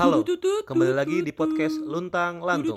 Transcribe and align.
Halo, 0.00 0.24
kembali 0.64 0.96
lagi 0.96 1.20
di 1.20 1.28
podcast 1.28 1.76
Luntang 1.76 2.40
Lantung. 2.40 2.72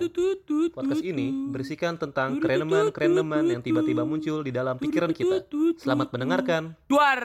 Podcast 0.75 0.99
ini 0.99 1.31
berisikan 1.55 1.95
tentang 1.95 2.43
kereneman-kereneman 2.43 3.47
yang 3.47 3.63
tiba-tiba 3.63 4.03
muncul 4.03 4.43
di 4.43 4.51
dalam 4.51 4.75
pikiran 4.75 5.15
kita. 5.15 5.47
Selamat 5.79 6.11
mendengarkan. 6.11 6.75
Duar. 6.91 7.23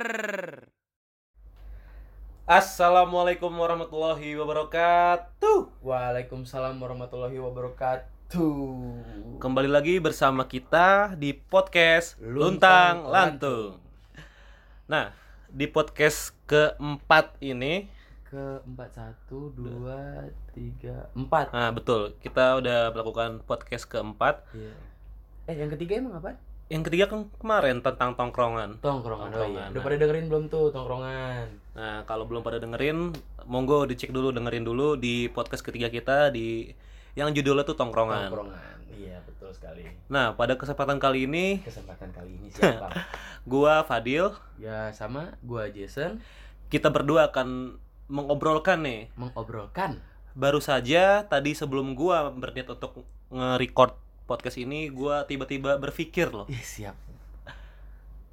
Assalamualaikum 2.46 3.50
warahmatullahi 3.50 4.38
wabarakatuh. 4.38 5.82
Waalaikumsalam 5.82 6.78
warahmatullahi 6.78 7.42
wabarakatuh. 7.42 8.54
Kembali 9.42 9.66
lagi 9.66 9.98
bersama 9.98 10.46
kita 10.46 11.18
di 11.18 11.34
podcast 11.34 12.14
Luntang 12.22 13.02
Luntang 13.02 13.10
Lantung. 13.10 13.82
Nah, 14.86 15.10
di 15.50 15.66
podcast 15.66 16.38
keempat 16.46 17.34
ini 17.42 17.97
Ke 18.28 18.60
empat 18.60 18.92
satu 18.92 19.56
dua 19.56 20.28
tiga 20.52 21.08
empat. 21.16 21.48
Nah, 21.48 21.72
betul. 21.72 22.12
Kita 22.20 22.60
udah 22.60 22.92
melakukan 22.92 23.40
podcast 23.48 23.88
keempat. 23.88 24.44
Iya. 24.52 24.76
Eh 25.48 25.56
yang 25.56 25.72
ketiga 25.72 25.96
emang 25.96 26.20
apa? 26.20 26.36
Yang 26.68 26.92
ketiga 26.92 27.08
kan 27.08 27.32
kemarin 27.40 27.80
tentang 27.80 28.12
tongkrongan. 28.20 28.84
Tongkrongan. 28.84 29.32
Oh 29.32 29.32
iya. 29.32 29.40
Tongkrongan, 29.40 29.68
Udah 29.72 29.80
nah. 29.80 29.86
pada 29.88 29.96
dengerin 29.96 30.26
belum 30.28 30.44
tuh 30.52 30.64
tongkrongan? 30.68 31.46
Nah, 31.72 31.96
kalau 32.04 32.28
belum 32.28 32.44
pada 32.44 32.60
dengerin, 32.60 33.16
monggo 33.48 33.88
dicek 33.88 34.12
dulu, 34.12 34.28
dengerin 34.28 34.68
dulu 34.68 35.00
di 35.00 35.32
podcast 35.32 35.64
ketiga 35.64 35.88
kita 35.88 36.28
di 36.28 36.68
yang 37.16 37.32
judulnya 37.32 37.64
tuh 37.64 37.80
tongkrongan. 37.80 38.28
Tongkrongan. 38.28 38.76
Iya 38.92 39.24
betul 39.24 39.56
sekali. 39.56 39.88
Nah, 40.12 40.36
pada 40.36 40.60
kesempatan 40.60 41.00
kali 41.00 41.24
ini, 41.24 41.64
Kesempatan 41.64 42.12
kali 42.12 42.36
ini 42.36 42.52
siapa? 42.52 42.92
gua 43.48 43.88
Fadil, 43.88 44.36
ya 44.60 44.92
sama 44.92 45.32
gua 45.40 45.72
Jason 45.72 46.20
kita 46.68 46.92
berdua 46.92 47.32
akan 47.32 47.80
mengobrolkan 48.08 48.80
nih. 48.82 49.00
mengobrolkan. 49.14 50.00
Baru 50.32 50.58
saja 50.58 51.24
tadi 51.24 51.52
sebelum 51.52 51.92
gua 51.92 52.32
berniat 52.32 52.68
untuk 52.72 53.04
nge-record 53.28 53.96
podcast 54.24 54.56
ini, 54.56 54.88
gua 54.88 55.24
tiba-tiba 55.24 55.76
berpikir 55.76 56.32
loh, 56.32 56.48
Ih 56.48 56.60
siap. 56.64 56.96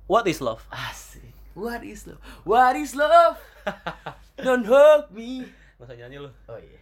what 0.07 0.27
is 0.27 0.39
love? 0.39 0.63
Asik. 0.71 1.31
What 1.55 1.87
is 1.87 2.03
love? 2.03 2.19
What 2.43 2.75
is 2.75 2.91
love? 2.95 3.39
Don't 4.43 4.67
hurt 4.67 5.07
me. 5.15 5.47
Usah 5.79 5.95
nyanyi 5.95 6.19
lu. 6.19 6.31
Oh 6.51 6.59
iya. 6.59 6.79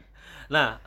Nah, 0.49 0.81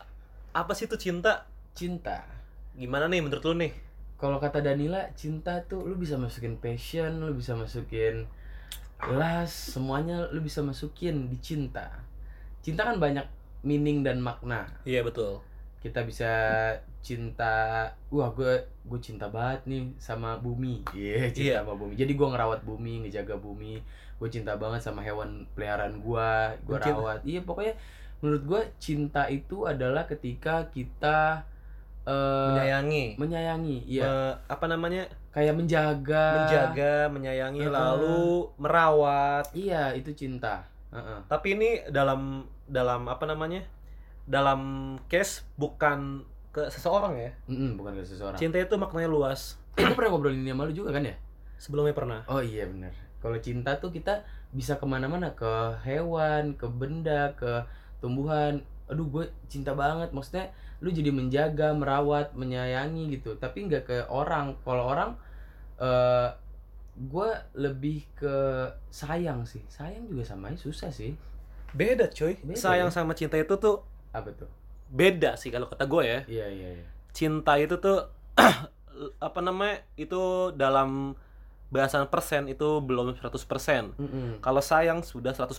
apa 0.51 0.75
sih 0.75 0.91
itu 0.91 0.99
cinta? 0.99 1.47
Cinta. 1.71 2.27
Gimana 2.75 3.07
nih 3.07 3.23
menurut 3.23 3.47
lu 3.47 3.55
nih? 3.57 3.73
kalau 4.17 4.41
kata 4.41 4.65
Danila 4.65 5.13
cinta 5.13 5.61
tuh 5.69 5.85
lu 5.85 5.93
bisa 5.93 6.17
masukin 6.17 6.57
passion 6.57 7.21
lu 7.21 7.37
bisa 7.37 7.53
masukin 7.53 8.25
last 9.05 9.77
semuanya 9.77 10.27
lu 10.33 10.41
bisa 10.41 10.65
masukin 10.65 11.29
di 11.29 11.37
cinta. 11.39 11.89
Cinta 12.65 12.83
kan 12.83 12.97
banyak 12.97 13.25
meaning 13.63 14.01
dan 14.03 14.19
makna. 14.19 14.67
Iya, 14.83 15.05
betul. 15.05 15.41
kita 15.77 16.03
bisa 16.03 16.27
cinta 16.99 17.87
wah 18.11 18.27
gue 18.35 18.59
gue 18.91 18.99
cinta 18.99 19.31
banget 19.31 19.63
nih 19.71 19.87
sama 20.03 20.35
bumi. 20.35 20.83
Iya 20.91 21.31
cinta 21.31 21.47
Iya. 21.47 21.55
sama 21.63 21.79
bumi. 21.79 21.95
Jadi 21.95 22.13
gue 22.19 22.27
ngerawat 22.27 22.61
bumi 22.67 23.07
ngejaga 23.07 23.39
bumi. 23.39 23.79
Gue 24.19 24.27
cinta 24.27 24.59
banget 24.59 24.83
sama 24.83 25.07
hewan 25.07 25.47
peliharaan 25.55 26.03
gue 26.03 26.29
gue 26.67 26.77
rawat. 26.83 27.23
Iya 27.23 27.47
pokoknya 27.47 27.79
menurut 28.19 28.43
gue 28.43 28.61
cinta 28.83 29.31
itu 29.31 29.63
adalah 29.63 30.11
ketika 30.11 30.67
kita 30.75 31.47
eh, 32.07 32.47
Menyayangi. 32.49 33.05
menyayangi 33.17 33.77
iya 33.85 34.07
Me- 34.07 34.37
apa 34.47 34.65
namanya? 34.67 35.03
kayak 35.31 35.53
menjaga 35.53 36.27
menjaga, 36.41 36.95
menyayangi, 37.11 37.61
Heeh. 37.61 37.69
lalu 37.69 38.49
merawat. 38.57 39.45
iya 39.53 39.93
itu 39.93 40.09
cinta 40.13 40.65
Heeh. 40.89 41.19
Tapi 41.27 41.47
ini 41.53 41.71
dalam 41.89 42.41
dalam 42.65 43.05
apa 43.05 43.27
namanya? 43.27 43.61
Dalam 44.25 44.61
case 45.07 45.45
bukan 45.55 46.23
ke 46.51 46.67
seseorang 46.67 47.15
ya. 47.15 47.31
Mm-mm, 47.47 47.77
bukan 47.77 47.93
ke 47.95 48.03
seseorang 48.03 48.35
Cinta 48.35 48.57
itu 48.57 48.75
maknanya 48.75 49.07
luas. 49.07 49.61
gue 49.77 49.93
pernah 49.93 50.09
ngobrolin 50.09 50.41
ini 50.41 50.51
sama 50.51 50.65
lu 50.65 50.73
juga 50.73 50.91
kan 50.91 51.05
ya 51.05 51.13
Sebelumnya 51.57 51.93
pernah. 51.93 52.21
oh 52.27 52.41
iya 52.41 52.65
bener 52.65 52.97
kalau 53.17 53.37
cinta 53.37 53.77
tuh 53.77 53.91
kita 53.91 54.25
bisa 54.51 54.77
ke 54.77 54.85
mana-mana 54.85 55.33
ke 55.33 55.53
hewan 55.83 56.55
ke 56.55 56.65
benda 56.65 57.35
ke 57.35 57.61
tumbuhan 57.99 58.63
aduh 58.87 59.07
gue 59.11 59.25
cinta 59.51 59.75
banget 59.75 60.15
maksudnya 60.15 60.51
lu 60.79 60.93
jadi 60.93 61.11
menjaga 61.11 61.73
merawat 61.75 62.37
menyayangi 62.39 63.19
gitu 63.19 63.35
tapi 63.41 63.67
nggak 63.67 63.83
ke 63.87 63.97
orang 64.13 64.55
kalau 64.63 64.87
orang 64.93 65.11
eh 65.81 66.31
gue 66.97 67.29
lebih 67.61 68.09
ke 68.17 68.37
sayang 68.89 69.45
sih 69.45 69.61
sayang 69.69 70.09
juga 70.09 70.25
sama 70.25 70.53
susah 70.57 70.89
sih 70.89 71.13
Beda, 71.77 72.09
coy. 72.09 72.41
Beda, 72.41 72.57
Sayang 72.57 72.89
ya? 72.89 72.95
sama 72.95 73.13
cinta 73.13 73.37
itu 73.37 73.53
tuh 73.61 73.85
apa 74.17 74.33
tuh 74.33 74.49
beda 74.87 75.35
sih 75.37 75.51
kalau 75.53 75.67
kata 75.69 75.85
gue 75.85 76.03
ya. 76.07 76.21
iya 76.31 76.47
iya 76.49 76.69
iya 76.81 76.87
Cinta 77.13 77.59
itu 77.61 77.77
tuh 77.77 78.09
apa 79.27 79.41
namanya? 79.45 79.85
Itu 79.99 80.53
dalam 80.57 81.13
bahasan 81.69 82.07
persen 82.09 82.47
itu 82.49 82.81
belum 82.81 83.19
100%. 83.19 83.99
Mm-mm. 83.99 84.41
Kalau 84.41 84.63
sayang 84.63 85.03
sudah 85.05 85.35
100%. 85.35 85.53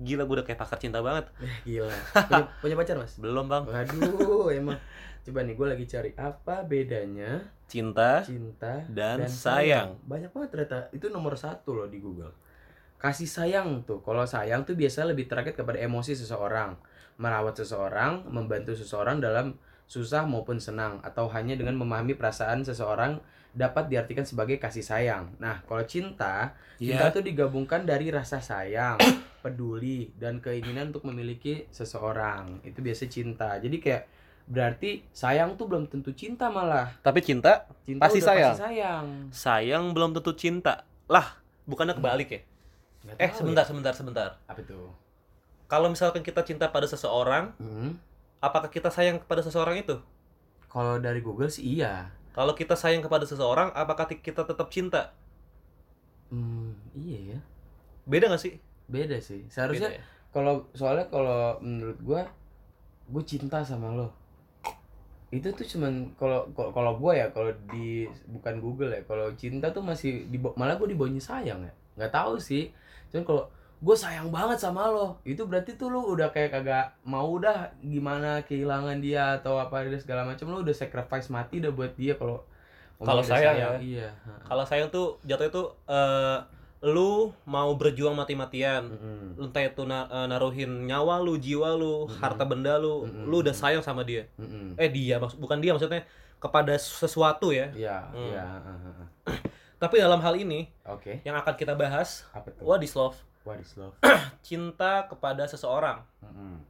Gila 0.00 0.24
gue 0.24 0.34
udah 0.40 0.46
kayak 0.48 0.56
pakar 0.56 0.80
cinta 0.80 1.04
banget. 1.04 1.28
Gila. 1.62 1.92
Punya, 2.28 2.44
punya 2.64 2.74
pacar, 2.74 2.96
Mas? 2.96 3.20
Belum, 3.20 3.44
Bang. 3.44 3.68
Waduh, 3.68 4.48
emang. 4.58 4.80
Coba 5.20 5.44
nih, 5.44 5.52
gue 5.52 5.66
lagi 5.68 5.84
cari 5.84 6.10
apa 6.16 6.64
bedanya 6.64 7.44
Cinta 7.68 8.24
cinta 8.24 8.80
Dan 8.88 9.28
sayang. 9.28 10.00
Banyak 10.08 10.32
banget 10.32 10.48
ternyata. 10.56 10.78
Itu 10.90 11.12
nomor 11.12 11.36
satu 11.36 11.76
loh 11.76 11.86
di 11.86 12.00
Google. 12.00 12.32
Kasih 12.96 13.28
sayang 13.28 13.84
tuh. 13.84 14.00
Kalau 14.00 14.24
sayang 14.24 14.64
tuh 14.64 14.74
biasa 14.74 15.04
lebih 15.04 15.28
terkait 15.28 15.54
kepada 15.54 15.76
emosi 15.76 16.16
seseorang. 16.16 16.74
Merawat 17.20 17.60
seseorang, 17.60 18.24
membantu 18.26 18.72
seseorang 18.72 19.20
dalam 19.20 19.54
susah 19.84 20.24
maupun 20.24 20.56
senang. 20.56 20.98
Atau 21.04 21.28
hanya 21.28 21.52
dengan 21.54 21.76
memahami 21.76 22.16
perasaan 22.16 22.64
seseorang 22.64 23.20
dapat 23.52 23.86
diartikan 23.92 24.24
sebagai 24.24 24.56
kasih 24.56 24.82
sayang. 24.82 25.34
Nah, 25.36 25.60
kalau 25.66 25.82
cinta, 25.84 26.54
Cinta 26.80 27.06
Iya. 27.10 27.14
tuh 27.14 27.22
digabungkan 27.22 27.82
dari 27.84 28.08
rasa 28.08 28.38
sayang, 28.40 28.96
peduli, 29.40 30.12
dan 30.16 30.38
keinginan 30.38 30.92
untuk 30.92 31.04
memiliki 31.04 31.66
seseorang. 31.68 32.60
Itu 32.62 32.80
biasa 32.80 33.08
cinta. 33.08 33.56
Jadi 33.56 33.76
kayak 33.76 34.02
berarti 34.44 35.04
sayang 35.10 35.54
tuh 35.54 35.66
belum 35.66 35.86
tentu 35.86 36.12
cinta 36.12 36.48
malah. 36.48 36.92
Tapi 37.00 37.20
cinta 37.20 37.64
Cinta 37.82 38.02
Pasti 38.02 38.18
udah 38.18 38.28
sayang. 38.28 38.52
pasti 38.52 38.62
sayang. 38.62 39.06
sayang 39.30 39.84
belum 39.92 40.10
tentu 40.12 40.32
cinta. 40.34 40.84
Lah, 41.06 41.38
bukannya 41.64 41.94
kebalik 41.94 42.28
ya? 42.28 42.40
Nggak 43.00 43.16
Eh, 43.16 43.30
sebentar, 43.32 43.64
ya. 43.64 43.68
sebentar, 43.68 43.92
sebentar. 43.92 44.30
Apa 44.44 44.60
tuh? 44.60 44.92
Kalau 45.66 45.88
misalkan 45.88 46.20
kita 46.20 46.42
cinta 46.42 46.66
pada 46.66 46.84
seseorang, 46.84 47.54
Hmm. 47.56 47.96
apakah 48.38 48.68
kita 48.68 48.90
sayang 48.90 49.18
kepada 49.18 49.40
seseorang 49.40 49.78
itu? 49.78 49.96
Kalau 50.66 50.98
dari 50.98 51.18
Google 51.18 51.48
sih 51.48 51.78
iya. 51.78 52.10
Kalau 52.30 52.54
kita 52.54 52.74
sayang 52.74 53.02
kepada 53.02 53.26
seseorang, 53.26 53.74
apakah 53.74 54.06
kita 54.06 54.46
tetap 54.46 54.70
cinta? 54.70 55.10
Hmm, 56.30 56.78
iya 56.94 57.34
ya. 57.34 57.38
Beda 58.06 58.30
gak 58.30 58.38
sih? 58.38 58.58
Beda 58.90 59.16
sih. 59.22 59.46
Seharusnya 59.46 59.88
Beda 59.88 59.98
ya? 59.98 60.04
kalau 60.30 60.54
soalnya 60.74 61.06
kalau 61.06 61.58
menurut 61.58 61.98
gua 62.02 62.22
gue 63.10 63.22
cinta 63.26 63.58
sama 63.62 63.90
lo 63.90 64.06
itu 65.30 65.46
tuh 65.50 65.66
cuman 65.66 66.10
kalau 66.18 66.46
kalau- 66.54 66.98
gua 66.98 67.14
ya 67.14 67.26
kalau 67.30 67.50
di 67.70 68.06
bukan 68.26 68.58
Google 68.58 68.90
ya 68.90 69.02
kalau 69.06 69.30
cinta 69.34 69.70
tuh 69.70 69.82
masih 69.82 70.26
di 70.26 70.38
malah 70.38 70.74
gue 70.74 70.90
dibawanya 70.90 71.22
sayang 71.22 71.62
ya 71.62 71.72
nggak 71.98 72.10
tahu 72.10 72.34
sih 72.38 72.70
cuman 73.10 73.22
kalau 73.22 73.42
gue 73.80 73.96
sayang 73.96 74.30
banget 74.30 74.58
sama 74.58 74.90
lo 74.90 75.18
itu 75.22 75.42
berarti 75.46 75.78
tuh 75.78 75.90
lo 75.90 76.02
udah 76.14 76.30
kayak 76.30 76.50
kagak 76.54 76.94
mau 77.02 77.26
udah 77.26 77.70
gimana 77.82 78.42
kehilangan 78.46 78.98
dia 78.98 79.38
atau 79.38 79.58
apa 79.58 79.86
segala 79.98 80.26
macam 80.26 80.50
lo 80.50 80.62
udah 80.62 80.74
sacrifice 80.74 81.30
mati 81.30 81.58
udah 81.62 81.72
buat 81.74 81.94
dia 81.94 82.14
kalau 82.14 82.42
Kalau 83.00 83.22
udah 83.22 83.30
sayang 83.32 83.56
ya. 83.56 83.70
iya 83.80 84.08
Kalau 84.44 84.62
sayang 84.66 84.90
tuh 84.92 85.16
jatuhnya 85.24 85.48
tuh 85.50 85.66
eh, 85.88 86.38
lu 86.80 87.36
mau 87.44 87.68
berjuang 87.76 88.16
mati-matian. 88.16 88.88
Mm-mm. 88.88 89.36
Entah 89.36 89.60
itu 89.60 89.84
na- 89.84 90.08
eh, 90.08 90.26
naruhin 90.26 90.88
nyawa 90.88 91.20
lu, 91.20 91.36
jiwa 91.36 91.76
lu, 91.76 92.08
Mm-mm. 92.08 92.16
harta 92.18 92.42
benda 92.42 92.80
lu, 92.80 93.04
Mm-mm. 93.04 93.28
lu 93.28 93.44
udah 93.44 93.52
sayang 93.52 93.84
sama 93.84 94.00
dia. 94.00 94.24
Mm-mm. 94.40 94.80
Eh 94.80 94.88
dia 94.88 95.20
maksud 95.20 95.36
bukan 95.36 95.60
dia 95.60 95.76
maksudnya 95.76 96.08
kepada 96.40 96.72
sesuatu 96.74 97.52
ya. 97.52 97.68
iya 97.76 98.00
Hmm. 98.08 98.24
iya 98.26 98.44
heeh, 98.48 98.78
heeh. 98.80 99.06
Tapi 99.80 99.96
dalam 99.96 100.20
hal 100.20 100.36
ini 100.36 100.72
oke 100.82 101.20
yang 101.20 101.36
akan 101.36 101.52
kita 101.52 101.72
bahas, 101.72 102.24
apa 102.32 102.48
tuh 102.48 102.64
what 102.64 102.80
is 102.80 102.96
love? 102.96 103.16
what 103.44 103.56
is 103.56 103.72
love 103.76 103.92
Cinta 104.40 105.04
kepada 105.04 105.44
seseorang. 105.44 106.00
Mm-mm. 106.24 106.64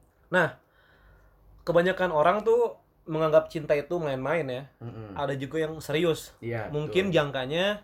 Kebanyakan 1.63 2.11
orang 2.11 2.43
tuh 2.43 2.83
menganggap 3.07 3.47
cinta 3.47 3.75
itu 3.75 3.95
main-main 3.99 4.47
ya. 4.47 4.63
Mm-mm. 4.83 5.15
Ada 5.15 5.35
juga 5.35 5.63
yang 5.63 5.79
serius. 5.79 6.35
Iya. 6.39 6.67
Mungkin 6.71 7.11
betul. 7.11 7.15
jangkanya 7.15 7.83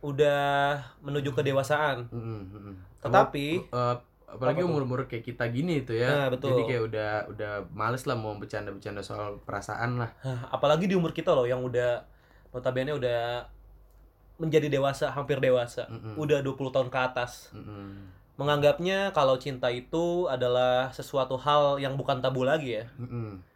udah 0.00 0.80
menuju 1.04 1.30
kedewasaan. 1.36 2.08
Mm-mm, 2.08 2.40
mm-mm. 2.48 2.74
Tetapi 3.04 3.46
Eh, 3.68 3.96
apalagi 4.30 4.62
umur-umur 4.62 5.04
kayak 5.10 5.26
kita 5.26 5.44
gini 5.50 5.84
itu 5.84 5.92
ya. 5.96 6.08
Nah, 6.08 6.26
betul. 6.32 6.54
Jadi 6.54 6.62
kayak 6.70 6.82
udah 6.88 7.10
udah 7.34 7.52
males 7.74 8.06
lah 8.06 8.16
mau 8.16 8.32
bercanda-bercanda 8.38 9.02
soal 9.04 9.42
perasaan 9.44 10.00
lah. 10.00 10.10
Apalagi 10.48 10.86
di 10.88 10.94
umur 10.96 11.12
kita 11.12 11.34
loh 11.34 11.44
yang 11.44 11.60
udah 11.60 12.06
notabene 12.54 12.94
udah 12.94 13.44
menjadi 14.40 14.72
dewasa, 14.72 15.12
hampir 15.12 15.36
dewasa. 15.36 15.84
Mm-mm. 15.90 16.16
Udah 16.16 16.40
20 16.40 16.74
tahun 16.74 16.88
ke 16.88 16.98
atas. 16.98 17.52
Mm-mm. 17.52 18.18
menganggapnya 18.40 19.12
kalau 19.12 19.36
cinta 19.36 19.68
itu 19.68 20.24
adalah 20.24 20.88
sesuatu 20.96 21.36
hal 21.36 21.76
yang 21.76 22.00
bukan 22.00 22.24
tabu 22.24 22.40
lagi 22.40 22.80
ya. 22.80 22.88
Mm-mm. 22.96 23.36
Jadi 23.36 23.49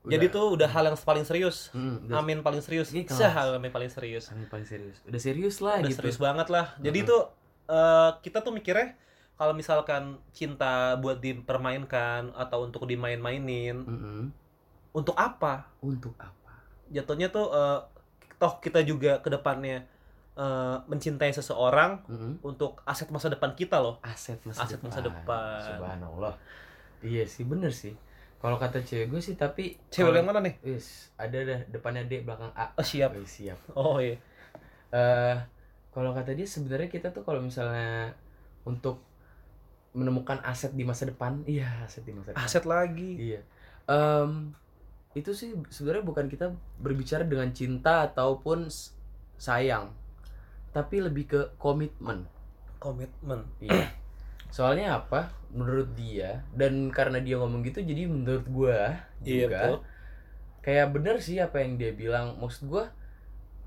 Udah. 0.00 0.32
tuh 0.32 0.46
udah 0.56 0.68
hal 0.72 0.84
yang 0.88 0.96
paling 0.96 1.26
serius. 1.28 1.68
Mm, 1.76 2.08
udah 2.08 2.16
Amin 2.24 2.38
paling 2.40 2.64
serius. 2.64 2.88
Sah 3.12 3.28
hal 3.28 3.60
yang 3.60 3.68
paling 3.68 3.92
serius. 3.92 4.32
Paling 4.32 4.48
paling 4.48 4.64
serius. 4.64 4.96
Udah 5.04 5.20
serius 5.20 5.56
lah 5.60 5.76
Udah 5.80 5.90
gitu. 5.92 6.00
serius 6.00 6.16
banget 6.16 6.48
lah. 6.48 6.72
Jadi 6.80 7.04
Mm-mm. 7.04 7.10
tuh 7.12 7.22
eh, 7.68 8.10
kita 8.24 8.40
tuh 8.40 8.52
mikirnya 8.56 8.96
kalau 9.36 9.52
misalkan 9.52 10.16
cinta 10.32 10.96
buat 11.00 11.20
dipermainkan 11.20 12.32
atau 12.32 12.64
untuk 12.64 12.84
dimain-mainin, 12.84 13.76
Mm-mm. 13.76 14.22
untuk 14.92 15.16
apa? 15.16 15.68
Untuk 15.84 16.16
apa? 16.16 16.52
Jatuhnya 16.88 17.28
tuh 17.28 17.52
eh, 17.52 17.80
toh 18.40 18.56
kita 18.56 18.80
juga 18.80 19.20
ke 19.20 19.28
depannya 19.28 19.84
eh, 20.32 20.76
mencintai 20.88 21.28
seseorang 21.36 22.00
Mm-mm. 22.08 22.32
untuk 22.40 22.80
aset 22.88 23.12
masa 23.12 23.28
depan 23.28 23.52
kita 23.52 23.76
loh. 23.76 24.00
Aset 24.00 24.40
masa 24.48 24.64
Aset 24.64 24.80
depan. 24.80 24.88
masa 24.88 25.00
depan. 25.04 25.60
Subhanallah. 25.76 26.34
Iya 27.04 27.28
sih 27.28 27.44
bener 27.44 27.72
sih. 27.72 27.92
Kalau 28.40 28.56
kata 28.56 28.80
cewek 28.80 29.12
gue 29.12 29.20
sih 29.20 29.36
tapi 29.36 29.76
Cewek 29.92 30.16
yang 30.16 30.28
mana 30.32 30.40
nih? 30.40 30.56
Wis, 30.64 31.12
ada 31.20 31.36
dah 31.44 31.60
depannya 31.68 32.08
D 32.08 32.24
belakang 32.24 32.48
A. 32.56 32.72
Oh, 32.72 32.84
siap. 32.84 33.12
Wis, 33.12 33.28
siap. 33.28 33.60
Oh 33.76 34.00
iya. 34.00 34.16
eh 34.90 35.36
kalau 35.94 36.10
kata 36.16 36.34
dia 36.34 36.48
sebenarnya 36.48 36.88
kita 36.88 37.12
tuh 37.12 37.22
kalau 37.22 37.44
misalnya 37.44 38.16
untuk 38.64 39.02
menemukan 39.92 40.38
aset 40.46 40.72
di 40.72 40.86
masa 40.86 41.04
depan, 41.04 41.42
iya 41.44 41.84
aset 41.84 42.06
di 42.06 42.14
masa 42.14 42.32
depan. 42.32 42.46
Aset 42.46 42.64
lagi. 42.64 43.10
Iya. 43.18 43.40
Em, 43.90 44.54
itu 45.18 45.34
sih 45.34 45.50
sebenarnya 45.68 46.06
bukan 46.06 46.30
kita 46.30 46.54
berbicara 46.78 47.26
dengan 47.26 47.50
cinta 47.50 48.06
ataupun 48.06 48.70
sayang, 49.34 49.90
tapi 50.70 51.02
lebih 51.02 51.26
ke 51.26 51.40
komitmen. 51.58 52.22
Komitmen. 52.78 53.44
Iya. 53.58 53.90
Soalnya 54.50 54.98
apa? 55.02 55.30
Menurut 55.50 55.94
dia 55.98 56.46
dan 56.54 56.90
karena 56.94 57.18
dia 57.22 57.34
ngomong 57.40 57.62
gitu, 57.66 57.82
jadi 57.82 58.06
menurut 58.06 58.46
gua 58.50 58.78
Iya 59.24 59.46
juga 59.46 59.62
betul. 59.62 59.76
kayak 60.64 60.86
bener 60.94 61.16
sih 61.22 61.38
apa 61.42 61.62
yang 61.62 61.78
dia 61.80 61.90
bilang. 61.94 62.38
Maksud 62.42 62.70
gua, 62.70 62.84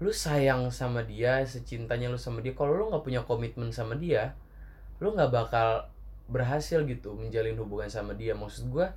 lu 0.04 0.12
sayang 0.12 0.72
sama 0.72 1.04
dia, 1.04 1.44
secintanya 1.48 2.08
lu 2.12 2.20
sama 2.20 2.40
dia. 2.44 2.54
Kalau 2.56 2.74
lu 2.76 2.84
nggak 2.92 3.04
punya 3.04 3.22
komitmen 3.28 3.72
sama 3.72 3.96
dia, 4.00 4.36
lu 5.04 5.12
nggak 5.16 5.32
bakal 5.32 5.88
berhasil 6.32 6.80
gitu 6.88 7.16
menjalin 7.20 7.56
hubungan 7.60 7.92
sama 7.92 8.16
dia. 8.16 8.32
Maksud 8.36 8.72
gua, 8.72 8.92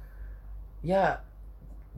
ya 0.82 1.22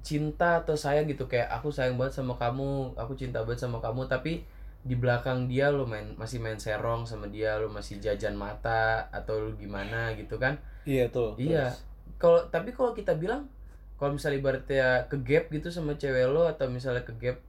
cinta 0.01 0.63
atau 0.63 0.79
sayang 0.79 1.11
gitu 1.11 1.27
kayak 1.27 1.51
aku 1.51 1.69
sayang 1.75 1.99
banget 1.99 2.15
sama 2.23 2.35
kamu, 2.39 2.95
aku 2.97 3.13
cinta 3.19 3.43
banget 3.43 3.61
sama 3.67 3.79
kamu, 3.83 4.07
tapi 4.07 4.47
di 4.87 4.95
belakang 4.95 5.51
dia 5.51 5.69
lu 5.69 5.85
main 5.85 6.15
masih 6.15 6.39
main 6.39 6.57
serong 6.57 7.05
sama 7.05 7.27
dia, 7.29 7.59
lu 7.59 7.69
masih 7.69 7.99
jajan 7.99 8.39
mata 8.39 9.11
atau 9.11 9.39
lu 9.39 9.51
gimana 9.59 10.15
gitu 10.15 10.39
kan? 10.39 10.57
Iya 10.87 11.11
tuh. 11.11 11.35
Iya. 11.37 11.75
Kalau 12.17 12.47
tapi 12.49 12.75
kalau 12.75 12.95
kita 12.95 13.15
bilang 13.19 13.51
kalau 13.99 14.15
misalnya 14.15 14.39
ibaratnya 14.39 14.89
ke 15.11 15.17
gap 15.27 15.51
gitu 15.51 15.69
sama 15.75 15.99
cewek 15.99 16.31
lo 16.31 16.47
atau 16.47 16.71
misalnya 16.71 17.03
ke 17.03 17.13
gap 17.19 17.43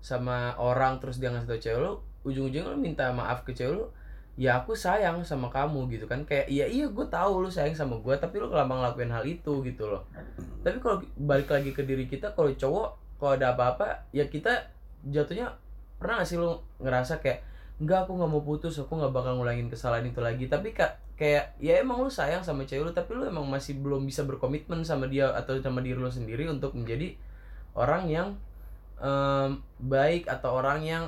sama 0.00 0.56
orang 0.56 0.98
terus 0.98 1.20
dia 1.20 1.30
ngasih 1.30 1.48
tau 1.48 1.60
cewek 1.60 1.80
lo, 1.80 1.92
ujung-ujungnya 2.24 2.72
lo 2.72 2.78
minta 2.80 3.12
maaf 3.12 3.44
ke 3.44 3.52
cewek 3.52 3.76
lo, 3.76 3.92
ya 4.40 4.64
aku 4.64 4.72
sayang 4.72 5.20
sama 5.20 5.52
kamu 5.52 5.92
gitu 5.92 6.08
kan 6.08 6.24
kayak 6.24 6.48
iya 6.48 6.64
iya 6.64 6.88
gue 6.88 7.06
tahu 7.12 7.44
lu 7.44 7.50
sayang 7.52 7.76
sama 7.76 8.00
gue 8.00 8.14
tapi 8.16 8.40
lu 8.40 8.48
lama 8.48 8.80
ngelakuin 8.80 9.12
hal 9.12 9.24
itu 9.28 9.60
gitu 9.60 9.84
loh 9.84 10.08
tapi 10.64 10.80
kalau 10.80 11.04
balik 11.20 11.52
lagi 11.52 11.76
ke 11.76 11.84
diri 11.84 12.08
kita 12.08 12.32
kalau 12.32 12.48
cowok 12.56 12.88
kalau 13.20 13.36
ada 13.36 13.52
apa-apa 13.52 14.08
ya 14.16 14.24
kita 14.24 14.72
jatuhnya 15.04 15.52
pernah 16.02 16.20
gak 16.20 16.28
sih 16.28 16.38
lu 16.38 16.58
ngerasa 16.82 17.22
kayak 17.22 17.46
enggak 17.78 18.06
aku 18.06 18.18
nggak 18.18 18.30
mau 18.30 18.42
putus 18.42 18.78
aku 18.78 18.98
nggak 18.98 19.14
bakal 19.14 19.38
ngulangin 19.38 19.70
kesalahan 19.70 20.04
itu 20.06 20.18
lagi. 20.18 20.50
Tapi 20.50 20.74
kak 20.74 20.98
kayak 21.14 21.54
ya 21.62 21.78
emang 21.78 22.02
lu 22.02 22.10
sayang 22.10 22.42
sama 22.42 22.66
cewek 22.66 22.82
lu 22.82 22.92
tapi 22.92 23.14
lu 23.14 23.22
emang 23.22 23.46
masih 23.46 23.78
belum 23.78 24.02
bisa 24.02 24.26
berkomitmen 24.26 24.82
sama 24.82 25.06
dia 25.06 25.30
atau 25.30 25.54
sama 25.62 25.78
diri 25.78 25.94
lu 25.94 26.10
sendiri 26.10 26.50
untuk 26.50 26.74
menjadi 26.74 27.14
orang 27.78 28.10
yang 28.10 28.28
em, 28.98 29.62
baik 29.78 30.26
atau 30.26 30.58
orang 30.58 30.82
yang 30.82 31.04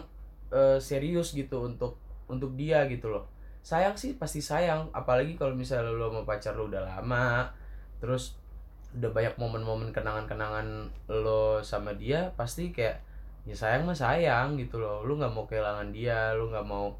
eh, 0.55 0.79
serius 0.79 1.35
gitu 1.35 1.67
untuk 1.67 1.99
untuk 2.31 2.55
dia 2.55 2.87
gitu 2.87 3.11
loh. 3.11 3.27
Sayang 3.65 3.99
sih 3.99 4.15
pasti 4.15 4.39
sayang. 4.39 4.93
Apalagi 4.95 5.35
kalau 5.35 5.57
misalnya 5.57 5.91
lu 5.91 6.07
sama 6.09 6.23
pacar 6.23 6.55
lu 6.55 6.71
udah 6.71 6.85
lama 6.87 7.51
terus 7.99 8.37
udah 8.95 9.11
banyak 9.11 9.35
momen-momen 9.41 9.91
kenangan-kenangan 9.91 10.93
lo 11.11 11.59
sama 11.67 11.91
dia 11.99 12.31
pasti 12.39 12.71
kayak 12.71 13.03
ya 13.45 13.53
sayang 13.53 13.85
mah 13.85 13.93
sayang 13.93 14.57
gitu 14.57 14.81
loh 14.81 15.05
lu 15.05 15.21
nggak 15.21 15.33
mau 15.33 15.45
kehilangan 15.45 15.93
dia 15.93 16.33
lu 16.33 16.49
nggak 16.49 16.65
mau 16.65 16.97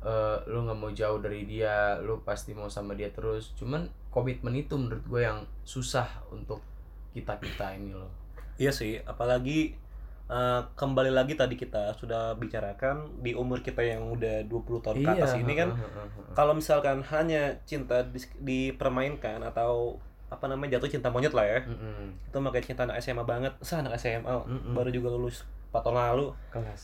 eh, 0.00 0.38
lu 0.46 0.62
nggak 0.62 0.78
mau 0.78 0.90
jauh 0.94 1.18
dari 1.18 1.44
dia 1.44 1.98
lu 1.98 2.22
pasti 2.22 2.54
mau 2.54 2.70
sama 2.70 2.94
dia 2.94 3.10
terus 3.10 3.50
cuman 3.58 3.84
komitmen 4.08 4.54
itu 4.54 4.78
menurut 4.78 5.02
gue 5.04 5.22
yang 5.22 5.42
susah 5.66 6.06
untuk 6.30 6.62
kita 7.10 7.34
kita 7.38 7.74
ini 7.74 7.92
loh 7.94 8.10
Iya 8.60 8.76
sih, 8.76 9.00
apalagi 9.08 9.72
eh, 10.28 10.60
kembali 10.76 11.10
lagi 11.10 11.32
tadi 11.32 11.56
kita 11.56 11.96
sudah 11.96 12.36
bicarakan 12.36 13.24
di 13.24 13.32
umur 13.32 13.64
kita 13.64 13.80
yang 13.80 14.04
udah 14.12 14.44
20 14.46 14.84
tahun 14.84 14.96
ke 15.00 15.10
Iya, 15.10 15.16
atas 15.16 15.32
ini 15.40 15.52
kan 15.56 15.72
kalau 16.36 16.52
misalkan 16.52 17.00
hanya 17.08 17.56
cinta 17.64 18.04
dipermainkan 18.38 19.40
atau 19.42 19.96
apa 20.30 20.46
namanya 20.46 20.78
jatuh 20.78 20.92
cinta 20.92 21.10
monyet 21.10 21.34
lah 21.34 21.42
ya. 21.42 21.58
Mm-mm. 21.66 22.30
Itu 22.30 22.38
makanya 22.38 22.64
cinta 22.68 22.82
anak 22.86 23.02
SMA 23.02 23.24
banget. 23.26 23.52
Sah 23.64 23.82
anak 23.82 23.98
SMA 23.98 24.28
Mm-mm. 24.30 24.76
baru 24.76 24.92
juga 24.94 25.10
lulus 25.10 25.42
4 25.70 25.80
tahun 25.80 25.96
lalu. 25.96 26.26
kelas 26.50 26.82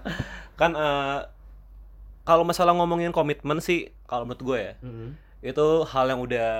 Kan 0.60 0.72
eh, 0.72 1.18
kalau 2.22 2.42
masalah 2.42 2.72
ngomongin 2.72 3.10
komitmen 3.10 3.58
sih 3.58 3.86
kalau 4.04 4.24
menurut 4.24 4.42
gue 4.42 4.58
ya, 4.60 4.74
Mm-mm. 4.80 5.14
itu 5.40 5.66
hal 5.84 6.06
yang 6.08 6.18
udah 6.18 6.50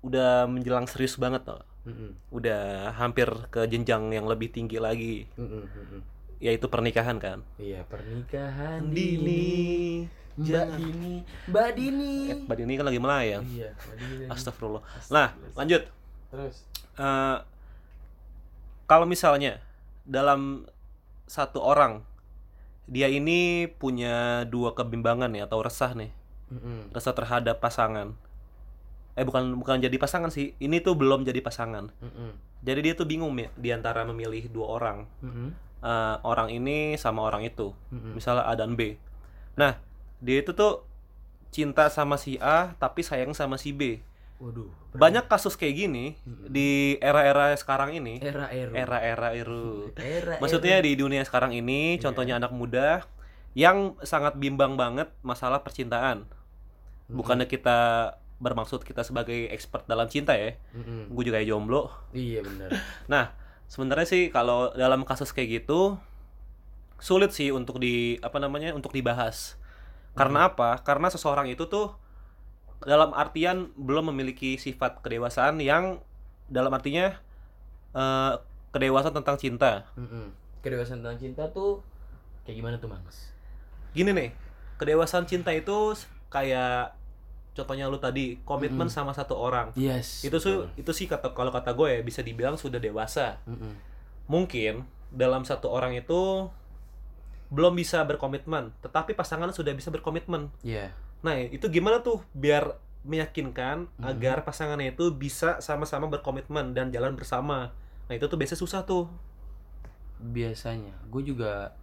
udah 0.00 0.30
menjelang 0.44 0.84
serius 0.84 1.14
banget 1.14 1.44
loh. 1.44 1.60
Mm-mm. 1.84 2.16
Udah 2.30 2.62
hampir 2.94 3.28
ke 3.48 3.64
jenjang 3.64 4.08
yang 4.08 4.24
lebih 4.24 4.48
tinggi 4.48 4.76
lagi, 4.78 5.28
Mm-mm, 5.34 5.64
mm-mm. 5.64 6.00
yaitu 6.38 6.64
pernikahan 6.64 7.16
kan. 7.18 7.44
iya 7.54 7.84
pernikahan 7.84 8.88
Dini. 8.88 10.08
dini 10.34 10.48
Mbak. 10.50 10.66
Dini 10.74 11.14
Mbak 11.46 11.68
Dini 11.74 12.12
Eh, 12.26 12.36
Mbak 12.42 12.56
Dini 12.56 12.72
kan 12.74 12.84
lagi 12.84 12.98
melayang. 12.98 13.42
iya 13.46 13.68
Mbak 13.70 13.96
Dini 13.96 14.24
Astagfirullah. 14.26 14.82
Nah, 15.08 15.28
lanjut. 15.52 15.82
terus 16.28 16.56
Eh, 16.94 17.36
kalau 18.84 19.04
misalnya 19.04 19.60
dalam 20.04 20.68
satu 21.24 21.60
orang 21.64 22.04
dia 22.84 23.08
ini 23.08 23.64
punya 23.64 24.44
dua 24.44 24.76
kebimbangan 24.76 25.32
nih 25.32 25.48
atau 25.48 25.64
resah 25.64 25.96
nih, 25.96 26.12
Mm-mm. 26.52 26.92
resah 26.92 27.16
terhadap 27.16 27.56
pasangan. 27.56 28.12
Eh 29.16 29.24
bukan 29.24 29.56
bukan 29.56 29.80
jadi 29.80 29.96
pasangan 29.96 30.28
sih, 30.28 30.52
ini 30.60 30.84
tuh 30.84 30.92
belum 30.92 31.24
jadi 31.24 31.40
pasangan. 31.40 31.88
Mm-mm. 31.88 32.30
Jadi 32.64 32.80
dia 32.84 32.94
tuh 32.96 33.08
bingung 33.08 33.32
Mi, 33.32 33.48
di 33.56 33.72
antara 33.72 34.04
memilih 34.04 34.48
dua 34.52 34.66
orang, 34.76 34.98
Mm-mm. 35.24 35.48
Eh, 35.84 36.16
orang 36.24 36.48
ini 36.48 36.96
sama 37.00 37.24
orang 37.24 37.44
itu, 37.44 37.72
Mm-mm. 37.92 38.16
misalnya 38.16 38.44
A 38.48 38.52
dan 38.56 38.76
B. 38.76 39.00
Nah, 39.56 39.80
dia 40.20 40.40
itu 40.44 40.52
tuh 40.52 40.84
cinta 41.52 41.86
sama 41.88 42.18
si 42.20 42.36
A 42.42 42.76
tapi 42.76 43.00
sayang 43.00 43.32
sama 43.32 43.56
si 43.56 43.72
B. 43.72 44.00
waduh 44.36 44.68
Banyak 44.92 45.26
kasus 45.26 45.54
kayak 45.54 45.74
gini 45.76 46.14
di 46.46 46.94
era-era 46.98 47.50
sekarang 47.54 47.94
ini. 47.94 48.18
era 48.18 48.46
era 48.54 48.70
Era-era 48.72 49.28
itu. 49.34 49.90
era 49.94 50.38
Maksudnya 50.38 50.78
di 50.78 50.94
dunia 50.94 51.22
sekarang 51.22 51.50
ini, 51.50 51.98
Iya. 51.98 52.02
contohnya 52.06 52.38
anak 52.38 52.50
muda 52.50 53.02
yang 53.54 53.94
sangat 54.02 54.34
bimbang 54.34 54.74
banget 54.74 55.10
masalah 55.20 55.62
percintaan. 55.62 56.26
Bukannya 57.06 57.44
kita 57.44 58.10
bermaksud 58.38 58.82
kita 58.82 59.02
sebagai 59.02 59.46
expert 59.48 59.82
dalam 59.84 60.06
cinta 60.06 60.34
ya. 60.34 60.58
Mm-mm. 60.72 61.10
Gue 61.10 61.24
juga 61.24 61.38
jomblo. 61.40 61.90
iya 62.10 62.42
benar 62.42 62.70
Nah, 63.12 63.30
sebenarnya 63.66 64.06
sih 64.06 64.22
kalau 64.28 64.70
dalam 64.72 65.02
kasus 65.02 65.30
kayak 65.30 65.62
gitu 65.62 65.96
sulit 66.98 67.30
sih 67.30 67.50
untuk 67.50 67.78
di 67.78 68.16
apa 68.20 68.38
namanya 68.38 68.72
untuk 68.72 68.90
dibahas. 68.90 69.58
Karena 70.14 70.46
apa? 70.46 70.78
Karena 70.80 71.10
seseorang 71.10 71.50
itu 71.50 71.66
tuh 71.66 71.94
dalam 72.84 73.10
artian 73.16 73.72
belum 73.74 74.12
memiliki 74.12 74.56
sifat 74.56 75.00
kedewasaan 75.00 75.58
yang 75.58 76.00
dalam 76.48 76.70
artinya 76.72 77.16
eh, 77.96 78.32
kedewasaan 78.70 79.14
tentang 79.16 79.36
cinta. 79.40 79.88
Mm-mm. 79.96 80.34
kedewasaan 80.64 81.04
tentang 81.04 81.20
cinta 81.20 81.44
tuh 81.52 81.84
kayak 82.48 82.56
gimana 82.60 82.76
tuh 82.80 82.88
mas 82.88 83.28
Gini 83.92 84.10
nih, 84.16 84.30
kedewasaan 84.80 85.28
cinta 85.28 85.52
itu 85.54 85.94
kayak 86.32 86.96
contohnya 87.54 87.86
lu 87.86 88.02
tadi 88.02 88.42
komitmen 88.42 88.90
Mm-mm. 88.90 88.96
sama 88.96 89.14
satu 89.14 89.38
orang. 89.38 89.70
yes 89.78 90.26
Itu 90.26 90.42
su, 90.42 90.66
itu 90.74 90.90
sih 90.90 91.06
kata 91.06 91.30
kalau 91.36 91.54
kata 91.54 91.70
gue 91.78 91.88
ya 91.94 92.00
bisa 92.02 92.20
dibilang 92.24 92.58
sudah 92.58 92.82
dewasa. 92.82 93.38
Mm-mm. 93.46 93.72
Mungkin 94.26 94.82
dalam 95.14 95.46
satu 95.46 95.70
orang 95.70 95.94
itu 95.94 96.50
belum 97.54 97.78
bisa 97.78 98.02
berkomitmen, 98.02 98.74
tetapi 98.82 99.14
pasangan 99.14 99.54
sudah 99.54 99.70
bisa 99.78 99.94
berkomitmen. 99.94 100.50
Iya. 100.66 100.90
Nah, 101.24 101.40
itu 101.40 101.64
gimana 101.72 102.04
tuh 102.04 102.20
biar 102.36 102.76
meyakinkan 103.02 103.88
Mhm. 103.96 104.04
agar 104.04 104.44
pasangannya 104.44 104.92
itu 104.92 105.08
bisa 105.10 105.60
sama-sama 105.60 106.08
berkomitmen 106.08 106.72
dan 106.72 106.88
jalan 106.88 107.16
bersama. 107.16 107.72
Nah, 108.06 108.14
itu 108.14 108.28
tuh 108.28 108.36
biasanya 108.36 108.60
susah 108.60 108.82
tuh. 108.84 109.08
biasanya 110.14 110.94
gue 111.12 111.20
juga 111.26 111.76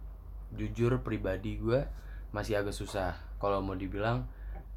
jujur 0.50 0.98
pribadi 1.00 1.62
gue 1.62 1.86
masih 2.30 2.58
agak 2.58 2.74
susah 2.74 3.14
kalau 3.38 3.62
mau 3.62 3.76
dibilang 3.76 4.26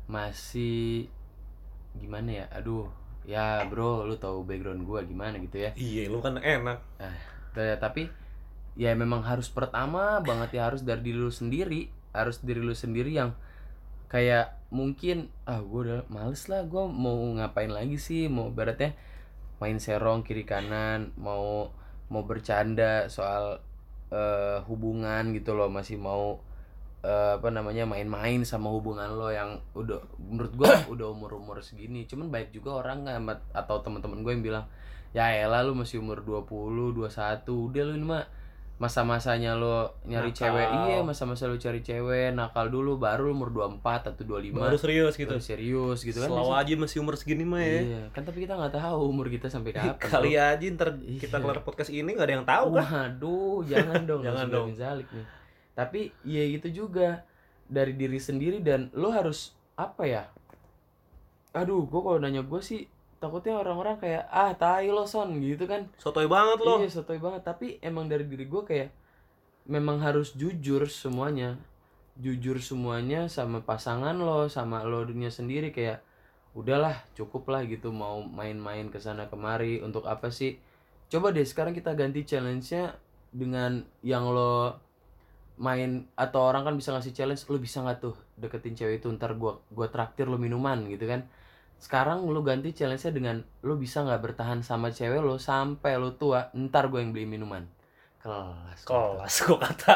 masih 0.05 1.09
gimana 1.97 2.43
ya 2.43 2.45
aduh 2.53 2.85
ya 3.25 3.65
bro 3.65 4.05
lu 4.05 4.19
tahu 4.21 4.45
background 4.45 4.85
gua 4.85 5.01
gimana 5.01 5.39
gitu 5.41 5.65
ya 5.65 5.71
iya 5.73 6.05
lu 6.05 6.21
kan 6.21 6.37
enak 6.37 6.77
Ta- 7.55 7.79
tapi 7.81 8.05
ya 8.77 8.93
memang 8.93 9.25
harus 9.25 9.49
pertama 9.49 10.21
banget 10.21 10.61
ya 10.61 10.69
harus 10.69 10.85
dari 10.85 11.01
diri 11.01 11.17
lu 11.17 11.33
sendiri 11.33 11.89
harus 12.13 12.43
diri 12.45 12.61
lu 12.61 12.75
sendiri 12.75 13.17
yang 13.17 13.33
kayak 14.11 14.55
mungkin 14.73 15.29
ah 15.47 15.61
gue 15.61 15.81
udah 15.89 16.01
males 16.11 16.45
lah 16.51 16.65
gue 16.65 16.83
mau 16.89 17.17
ngapain 17.37 17.71
lagi 17.71 17.97
sih? 17.97 18.27
Mau 18.27 18.51
baratnya 18.51 18.93
main 19.61 19.79
serong 19.79 20.21
kiri 20.27 20.43
kanan 20.43 21.15
mau 21.15 21.71
mau 22.11 22.23
bercanda 22.27 23.07
soal 23.07 23.63
eh, 24.11 24.59
hubungan 24.67 25.31
gitu 25.31 25.55
loh 25.55 25.71
masih 25.71 25.95
mau 25.97 26.43
eh, 27.05 27.37
apa 27.37 27.49
namanya 27.49 27.87
main-main 27.87 28.43
sama 28.43 28.69
hubungan 28.73 29.09
lo 29.15 29.31
yang 29.31 29.61
udah 29.73 30.01
menurut 30.19 30.53
gue 30.53 30.71
udah 30.93 31.07
umur 31.11 31.39
umur 31.39 31.61
segini. 31.63 32.05
Cuman 32.09 32.29
baik 32.33 32.51
juga 32.51 32.81
orang 32.83 33.05
nggak 33.07 33.55
atau 33.55 33.81
teman-teman 33.81 34.21
gue 34.21 34.31
yang 34.33 34.45
bilang 34.45 34.65
ya 35.15 35.31
elah 35.31 35.63
lu 35.63 35.71
masih 35.79 36.03
umur 36.03 36.19
20, 36.27 36.91
21 36.91 37.47
udah 37.47 37.83
lu 37.87 37.93
ini 37.95 38.03
mah 38.03 38.27
masa-masanya 38.75 39.55
lo 39.55 39.95
nyari 40.03 40.35
Nakal. 40.35 40.51
cewek. 40.51 40.67
Iya 40.67 40.97
masa-masa 41.01 41.47
lu 41.47 41.55
cari 41.55 41.79
cewek 41.79 42.31
nakal 42.31 42.67
dulu 42.67 42.99
baru 42.99 43.31
umur 43.31 43.47
24 43.49 44.11
atau 44.11 44.23
25 44.27 44.51
baru 44.51 44.75
serius 44.75 45.15
gitu. 45.15 45.31
Baru 45.31 45.39
serius 45.39 45.99
gitu 46.01 46.19
kan. 46.19 46.27
Selalu 46.27 46.51
aja 46.51 46.73
masih 46.75 46.97
umur 46.99 47.15
segini 47.15 47.47
mah 47.47 47.59
ya. 47.59 47.79
Iya 47.81 48.01
kan 48.11 48.21
tapi 48.21 48.43
kita 48.43 48.53
nggak 48.53 48.75
tahu 48.75 48.99
umur 49.07 49.27
kita 49.27 49.47
sampai 49.47 49.71
kapan 49.77 49.95
kali 49.95 50.35
bro. 50.35 50.43
aja 50.45 50.65
ntar 50.75 50.89
kita 50.99 51.35
Iya. 51.35 51.41
kelar 51.41 51.59
podcast 51.61 51.87
ini 51.89 52.09
nggak 52.09 52.27
ada 52.27 52.35
yang 52.35 52.45
tahu 52.45 52.67
kan? 52.73 52.83
Waduh 52.83 53.59
jangan 53.63 54.01
dong 54.03 54.21
Jangan 54.27 54.45
dong. 54.51 54.67
Zalik 54.75 55.07
nih. 55.09 55.25
Tapi 55.71 56.01
ya 56.23 56.43
gitu 56.51 56.67
juga. 56.83 57.23
Dari 57.65 57.97
diri 57.97 58.19
sendiri 58.19 58.61
dan 58.61 58.93
lo 58.93 59.09
harus 59.09 59.55
apa 59.73 60.05
ya? 60.05 60.29
Aduh 61.51 61.87
gua 61.87 62.01
kalau 62.03 62.19
nanya 62.19 62.43
gue 62.43 62.59
sih 62.59 62.85
takutnya 63.25 63.57
orang-orang 63.57 63.97
kayak 63.97 64.29
ah 64.29 64.53
tai 64.53 64.93
lo 64.93 65.09
son 65.09 65.41
gitu 65.41 65.65
kan. 65.65 65.89
Sotoy 65.97 66.29
banget 66.29 66.61
lo. 66.61 66.77
Iya 66.77 66.93
sotoy 66.93 67.17
banget. 67.17 67.41
Tapi 67.41 67.81
emang 67.81 68.05
dari 68.05 68.29
diri 68.29 68.45
gue 68.45 68.61
kayak 68.61 68.93
memang 69.65 69.97
harus 70.05 70.37
jujur 70.37 70.85
semuanya. 70.85 71.57
Jujur 72.21 72.61
semuanya 72.61 73.25
sama 73.25 73.65
pasangan 73.65 74.13
lo 74.13 74.45
sama 74.45 74.85
lo 74.85 75.01
dunia 75.01 75.33
sendiri. 75.33 75.73
Kayak 75.73 76.05
udahlah 76.53 76.93
cukup 77.17 77.49
lah 77.49 77.65
gitu 77.65 77.89
mau 77.89 78.21
main-main 78.21 78.93
ke 78.93 79.01
sana 79.01 79.25
kemari. 79.25 79.81
Untuk 79.81 80.05
apa 80.05 80.29
sih? 80.29 80.61
Coba 81.09 81.33
deh 81.33 81.43
sekarang 81.43 81.73
kita 81.73 81.97
ganti 81.97 82.21
challenge-nya 82.21 82.93
dengan 83.33 83.81
yang 84.05 84.29
lo 84.29 84.77
main 85.57 86.05
atau 86.13 86.51
orang 86.51 86.67
kan 86.67 86.75
bisa 86.77 86.91
ngasih 86.93 87.15
challenge 87.15 87.47
lo 87.47 87.57
bisa 87.57 87.81
nggak 87.81 87.97
tuh 87.97 88.15
deketin 88.37 88.77
cewek 88.77 89.01
itu? 89.01 89.09
Ntar 89.09 89.33
gua 89.33 89.57
gua 89.73 89.89
traktir 89.89 90.29
lo 90.29 90.37
minuman 90.37 90.85
gitu 90.85 91.09
kan 91.09 91.25
sekarang 91.77 92.25
lo 92.25 92.41
ganti 92.41 92.71
challenge-nya 92.71 93.11
dengan 93.11 93.35
lo 93.61 93.75
bisa 93.75 94.01
nggak 94.01 94.21
bertahan 94.21 94.59
sama 94.59 94.89
cewek 94.89 95.19
lo 95.19 95.37
sampai 95.37 95.95
lo 95.95 96.13
tua 96.13 96.49
ntar 96.51 96.89
gue 96.89 96.99
yang 96.99 97.11
beli 97.11 97.27
minuman. 97.27 97.67
Kelas 98.17 98.81
kelas 98.81 99.35
gua 99.45 99.57
kata. 99.61 99.95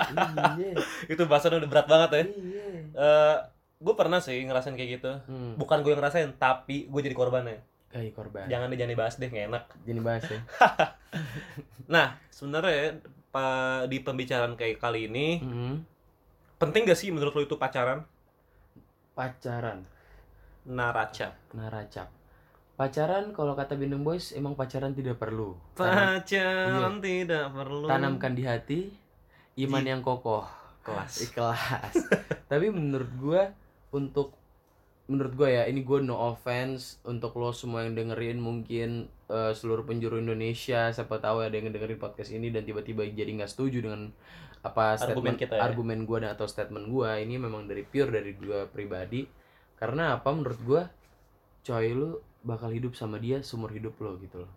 Iya. 0.54 0.78
Itu 1.12 1.26
bahasan 1.26 1.58
udah 1.58 1.66
berat 1.66 1.88
banget 1.88 2.10
ya. 2.12 2.24
Iya. 2.30 2.68
Eh, 2.94 3.38
gue 3.80 3.94
pernah 3.96 4.20
sih 4.20 4.38
ngerasain 4.40 4.76
kayak 4.76 5.02
gitu. 5.02 5.12
Hmm. 5.26 5.56
bukan 5.56 5.82
gue 5.82 5.92
yang 5.92 6.00
ngerasain 6.00 6.30
tapi 6.36 6.86
gue 6.86 7.02
jadi 7.02 7.16
korbannya 7.16 7.58
kayak 7.90 8.14
korban. 8.14 8.46
Jangan 8.46 8.70
deh 8.70 8.78
jangan 8.78 8.94
dibahas 8.94 9.16
deh 9.18 9.28
nggak 9.28 9.46
enak. 9.50 9.64
Jadi 9.82 10.00
bahas 10.00 10.24
ya. 10.26 10.40
Nah 11.90 12.22
sebenarnya 12.30 13.02
pa- 13.30 13.90
di 13.90 13.98
pembicaraan 13.98 14.54
kayak 14.54 14.78
kali 14.78 15.10
ini 15.10 15.42
Hmm. 15.42 15.76
penting 16.56 16.86
gak 16.86 17.00
sih 17.00 17.10
menurut 17.10 17.34
lo 17.34 17.42
itu 17.42 17.58
pacaran? 17.58 18.06
Pacaran 19.14 19.90
naraca 20.66 21.36
naracap. 21.54 22.10
Pacaran 22.80 23.36
kalau 23.36 23.60
kata 23.60 23.75
Bindung 23.75 24.08
Boys 24.08 24.32
emang 24.32 24.56
pacaran 24.56 24.96
tidak 24.96 25.20
perlu. 25.20 25.56
Tanam- 25.75 26.24
pacaran 26.24 26.96
tidak 27.04 27.51
perlu. 27.51 27.88
Tanamkan 27.88 28.32
di 28.36 28.44
hati 28.48 28.80
iman 29.68 29.84
Di- 29.84 29.89
yang 29.92 30.01
kokoh. 30.01 30.48
Kelas. 30.80 31.28
Ikhlas. 31.28 31.94
Tapi 32.51 32.72
menurut 32.72 33.12
gua 33.20 33.51
untuk 33.92 34.32
menurut 35.12 35.34
gua 35.36 35.50
ya 35.51 35.63
ini 35.68 35.84
gua 35.84 36.00
no 36.00 36.16
offense 36.16 37.04
untuk 37.04 37.36
lo 37.36 37.51
semua 37.51 37.84
yang 37.84 38.00
dengerin 38.00 38.39
mungkin 38.39 39.12
eh, 39.28 39.51
seluruh 39.51 39.84
penjuru 39.84 40.22
Indonesia 40.22 40.88
siapa 40.94 41.20
tahu 41.20 41.44
ada 41.44 41.58
yang 41.60 41.74
dengerin 41.75 42.00
podcast 42.00 42.32
ini 42.32 42.54
dan 42.54 42.63
tiba-tiba 42.63 43.04
jadi 43.10 43.28
nggak 43.28 43.51
setuju 43.51 43.89
dengan 43.89 44.13
apa 44.63 44.96
Argumen 44.96 45.04
statement 45.04 45.38
kita 45.39 45.56
ya. 45.56 45.62
argumen 45.68 46.00
gua 46.08 46.18
dan 46.24 46.32
atau 46.32 46.48
statement 46.48 46.88
gua. 46.88 47.20
Ini 47.20 47.36
memang 47.36 47.68
dari 47.68 47.84
pure 47.84 48.08
dari 48.08 48.32
gua 48.39 48.72
pribadi 48.72 49.28
karena 49.80 50.20
apa? 50.20 50.30
Menurut 50.36 50.60
gua 50.68 50.82
coy 51.64 51.96
lu 51.96 52.20
bakal 52.44 52.72
hidup 52.72 52.96
sama 52.96 53.20
dia 53.20 53.40
seumur 53.40 53.72
hidup 53.72 53.96
lo 54.04 54.20
gitu 54.20 54.44
loh. 54.44 54.52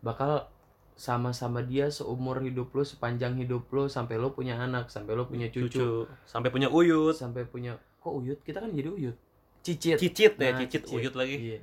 Bakal 0.00 0.48
sama-sama 0.96 1.64
dia 1.64 1.88
seumur 1.88 2.40
hidup 2.44 2.72
lo 2.72 2.84
sepanjang 2.84 3.36
hidup 3.40 3.68
lo 3.72 3.88
sampai 3.88 4.16
lo 4.20 4.32
punya 4.32 4.56
anak 4.60 4.88
sampai 4.88 5.12
lo 5.12 5.28
punya 5.28 5.48
cucu, 5.48 5.68
cucu. 5.68 5.88
Sampai 6.24 6.48
punya 6.52 6.68
uyut. 6.72 7.12
sampai 7.16 7.44
punya 7.44 7.76
kok 8.00 8.12
uyut? 8.12 8.40
Kita 8.40 8.64
kan 8.64 8.72
jadi 8.72 8.88
uyut. 8.88 9.16
Cicit. 9.62 9.96
Cicit 10.00 10.34
ya 10.36 10.52
Nah, 10.52 10.64
cicit, 10.64 10.82
uyut 10.90 11.14
lagi. 11.14 11.36
Iya. 11.38 11.58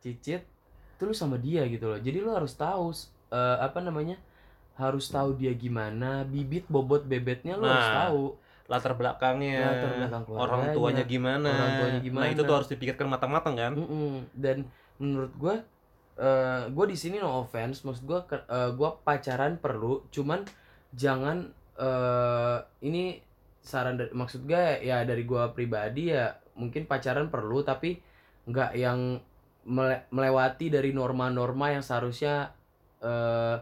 Cicit 0.00 0.42
itu 0.94 1.02
lu 1.02 1.14
sama 1.16 1.36
dia 1.40 1.66
gitu 1.66 1.90
loh. 1.90 1.98
Jadi 1.98 2.18
lu 2.22 2.30
harus 2.32 2.54
tahu 2.54 2.92
eh, 3.32 3.58
apa 3.60 3.80
namanya? 3.80 4.16
Harus 4.74 5.06
tahu 5.06 5.38
dia 5.38 5.54
gimana 5.54 6.26
bibit 6.26 6.66
bobot 6.66 7.06
bebetnya 7.06 7.54
lu 7.54 7.66
harus 7.66 7.88
Nah, 7.90 7.98
tahu 8.08 8.24
latar 8.64 8.96
belakangnya 8.96 9.60
Latar 9.60 9.90
belakang 10.00 10.22
orang 10.30 10.62
tuanya 10.72 11.04
gimana 11.04 11.48
orang 11.48 11.72
tuanya 11.76 11.98
nah 11.98 12.04
gimana. 12.04 12.24
itu 12.32 12.42
tuh 12.42 12.54
harus 12.56 12.68
dipikirkan 12.68 13.06
matang-matang 13.06 13.54
kan 13.54 13.72
Mm-mm. 13.76 14.24
dan 14.32 14.64
menurut 14.96 15.32
gua 15.36 15.54
eh 16.14 16.62
gue 16.70 16.86
di 16.86 16.94
sini 16.94 17.18
no 17.18 17.42
offense 17.42 17.82
maksud 17.82 18.06
gua 18.06 18.22
ke- 18.24 18.46
eh, 18.46 18.70
gua 18.72 18.96
pacaran 19.02 19.58
perlu 19.58 20.06
cuman 20.08 20.46
jangan 20.92 21.50
eh 21.74 22.56
ini 22.80 23.18
saran 23.58 23.96
dari 23.96 24.12
maksud 24.12 24.44
gue 24.44 24.64
ya 24.80 25.02
dari 25.02 25.24
gua 25.24 25.50
pribadi 25.50 26.08
ya 26.08 26.30
mungkin 26.54 26.86
pacaran 26.86 27.28
perlu 27.28 27.60
tapi 27.60 27.98
nggak 28.46 28.70
yang 28.76 29.18
mele- 29.66 30.06
melewati 30.08 30.68
dari 30.68 30.92
norma-norma 30.92 31.72
yang 31.72 31.82
seharusnya 31.82 32.52
eh 33.00 33.56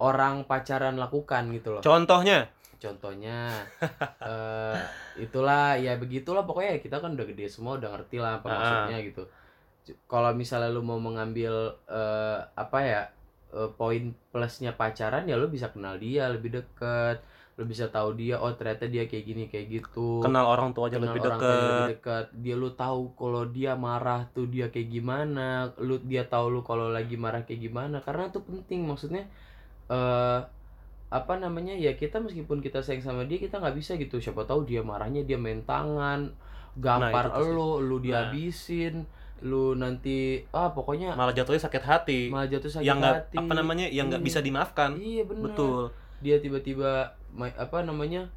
orang 0.00 0.44
pacaran 0.44 0.96
lakukan 0.96 1.48
gitu 1.50 1.78
loh 1.78 1.82
contohnya 1.82 2.48
contohnya 2.80 3.60
eh 4.18 4.76
itulah 5.16 5.76
ya 5.76 5.94
begitulah 5.94 6.42
pokoknya 6.42 6.80
kita 6.80 6.96
kan 6.96 7.12
udah 7.12 7.26
gede 7.28 7.46
semua 7.46 7.76
udah 7.76 7.92
ngerti 7.92 8.16
lah 8.16 8.40
apa 8.40 8.46
Ah. 8.46 8.54
maksudnya 8.56 8.98
gitu. 9.04 9.22
Kalau 10.06 10.30
misalnya 10.32 10.70
lu 10.70 10.80
mau 10.80 10.96
mengambil 10.96 11.52
eh 11.86 12.38
apa 12.56 12.78
ya 12.80 13.02
eh, 13.50 13.70
poin 13.74 14.02
plusnya 14.30 14.72
pacaran 14.72 15.24
ya 15.24 15.36
lu 15.36 15.46
bisa 15.46 15.68
kenal 15.68 15.94
dia 15.96 16.26
lebih 16.26 16.56
deket 16.56 17.20
lu 17.58 17.68
bisa 17.68 17.92
tahu 17.92 18.16
dia 18.16 18.40
oh 18.40 18.48
ternyata 18.56 18.88
dia 18.88 19.04
kayak 19.04 19.24
gini 19.26 19.44
kayak 19.44 19.66
gitu. 19.68 20.24
Kenal 20.24 20.48
orang 20.48 20.72
tuanya 20.72 20.96
kenal 20.96 21.12
lebih 21.12 21.20
dekat 21.20 21.60
lebih 21.60 21.88
dekat 21.92 22.26
dia 22.40 22.54
lu 22.56 22.72
tahu 22.72 23.12
kalau 23.12 23.44
dia 23.44 23.76
marah 23.76 24.24
tuh 24.32 24.48
dia 24.48 24.72
kayak 24.72 24.88
gimana 24.88 25.48
lu 25.76 26.00
dia 26.00 26.24
tahu 26.24 26.48
lu 26.48 26.60
kalau 26.62 26.88
lagi 26.88 27.20
marah 27.20 27.44
kayak 27.44 27.60
gimana 27.60 28.00
karena 28.00 28.32
itu 28.32 28.40
penting 28.40 28.88
maksudnya 28.88 29.28
eh 29.88 30.40
apa 31.10 31.34
namanya 31.36 31.74
ya 31.74 31.92
kita 31.92 32.16
meskipun 32.16 32.58
kita 32.58 32.78
sayang 32.78 33.02
sama 33.02 33.26
dia 33.26 33.36
kita 33.36 33.58
nggak 33.58 33.74
bisa 33.74 33.98
gitu. 33.98 34.16
Siapa 34.16 34.46
tahu 34.46 34.62
dia 34.62 34.80
marahnya 34.80 35.22
dia 35.22 35.34
main 35.34 35.60
tangan 35.62 36.30
gampar 36.78 37.26
Nah, 37.28 37.42
sih. 37.42 37.50
lu 37.50 37.70
lu 37.80 37.98
dihabisin 37.98 39.02
lu 39.40 39.72
nanti 39.74 40.44
ah 40.52 40.68
pokoknya 40.68 41.16
malah 41.16 41.32
jatuhnya 41.32 41.58
sakit 41.60 41.82
hati. 41.82 42.20
Malah 42.28 42.46
jatuh 42.46 42.70
sakit 42.70 42.86
yang 42.86 43.00
nggak 43.00 43.16
hati. 43.26 43.36
apa 43.36 43.52
namanya 43.52 43.86
yang 43.88 44.06
nggak 44.06 44.22
Iya. 44.22 44.28
bisa 44.28 44.38
dimaafkan. 44.38 44.90
Iya 44.96 45.22
bener. 45.24 45.44
Betul. 45.50 45.82
Dia 46.20 46.36
tiba-tiba 46.38 47.10
apa 47.56 47.78
namanya 47.80 48.28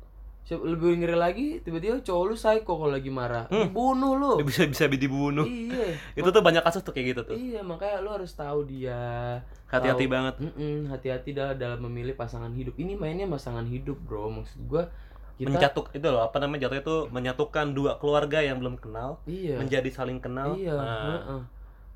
lebih 0.51 0.99
ngeri 0.99 1.15
lagi 1.15 1.47
tiba-tiba 1.63 2.03
cowok 2.03 2.23
lu 2.27 2.35
psycho 2.35 2.75
kalau 2.75 2.91
lagi 2.91 3.07
marah. 3.07 3.47
Hmm. 3.47 3.71
dibunuh 3.71 4.13
lu. 4.19 4.31
Dia 4.43 4.47
bisa 4.47 4.61
bisa 4.67 4.83
dibunuh. 4.91 5.47
Iya. 5.47 5.95
Itu 6.19 6.29
tuh 6.35 6.43
banyak 6.43 6.59
kasus 6.59 6.83
tuh 6.83 6.91
kayak 6.91 7.15
gitu 7.15 7.21
tuh. 7.31 7.35
Iya 7.39 7.63
makanya 7.63 8.03
lu 8.03 8.11
harus 8.11 8.35
tahu 8.35 8.67
dia. 8.67 9.39
Hati-hati 9.71 10.05
banget. 10.11 10.35
Mm-mm, 10.43 10.91
hati-hati 10.91 11.31
dalam 11.31 11.55
dalam 11.55 11.79
memilih 11.87 12.19
pasangan 12.19 12.51
hidup. 12.51 12.75
Ini 12.75 12.99
mainnya 12.99 13.23
pasangan 13.31 13.63
hidup 13.63 13.95
bro. 14.03 14.27
Maksud 14.27 14.59
gua 14.67 14.91
kita 15.39 15.49
mencatuk 15.49 15.89
itu 15.97 16.07
loh 16.11 16.21
apa 16.21 16.37
namanya 16.37 16.69
jatuhnya 16.69 16.83
itu 16.85 16.97
menyatukan 17.09 17.65
dua 17.73 17.97
keluarga 17.97 18.37
yang 18.37 18.61
belum 18.61 18.77
kenal 18.77 19.17
iya. 19.25 19.57
menjadi 19.57 19.89
saling 19.89 20.19
kenal. 20.19 20.53
Iya 20.53 20.77
Nah, 20.77 21.41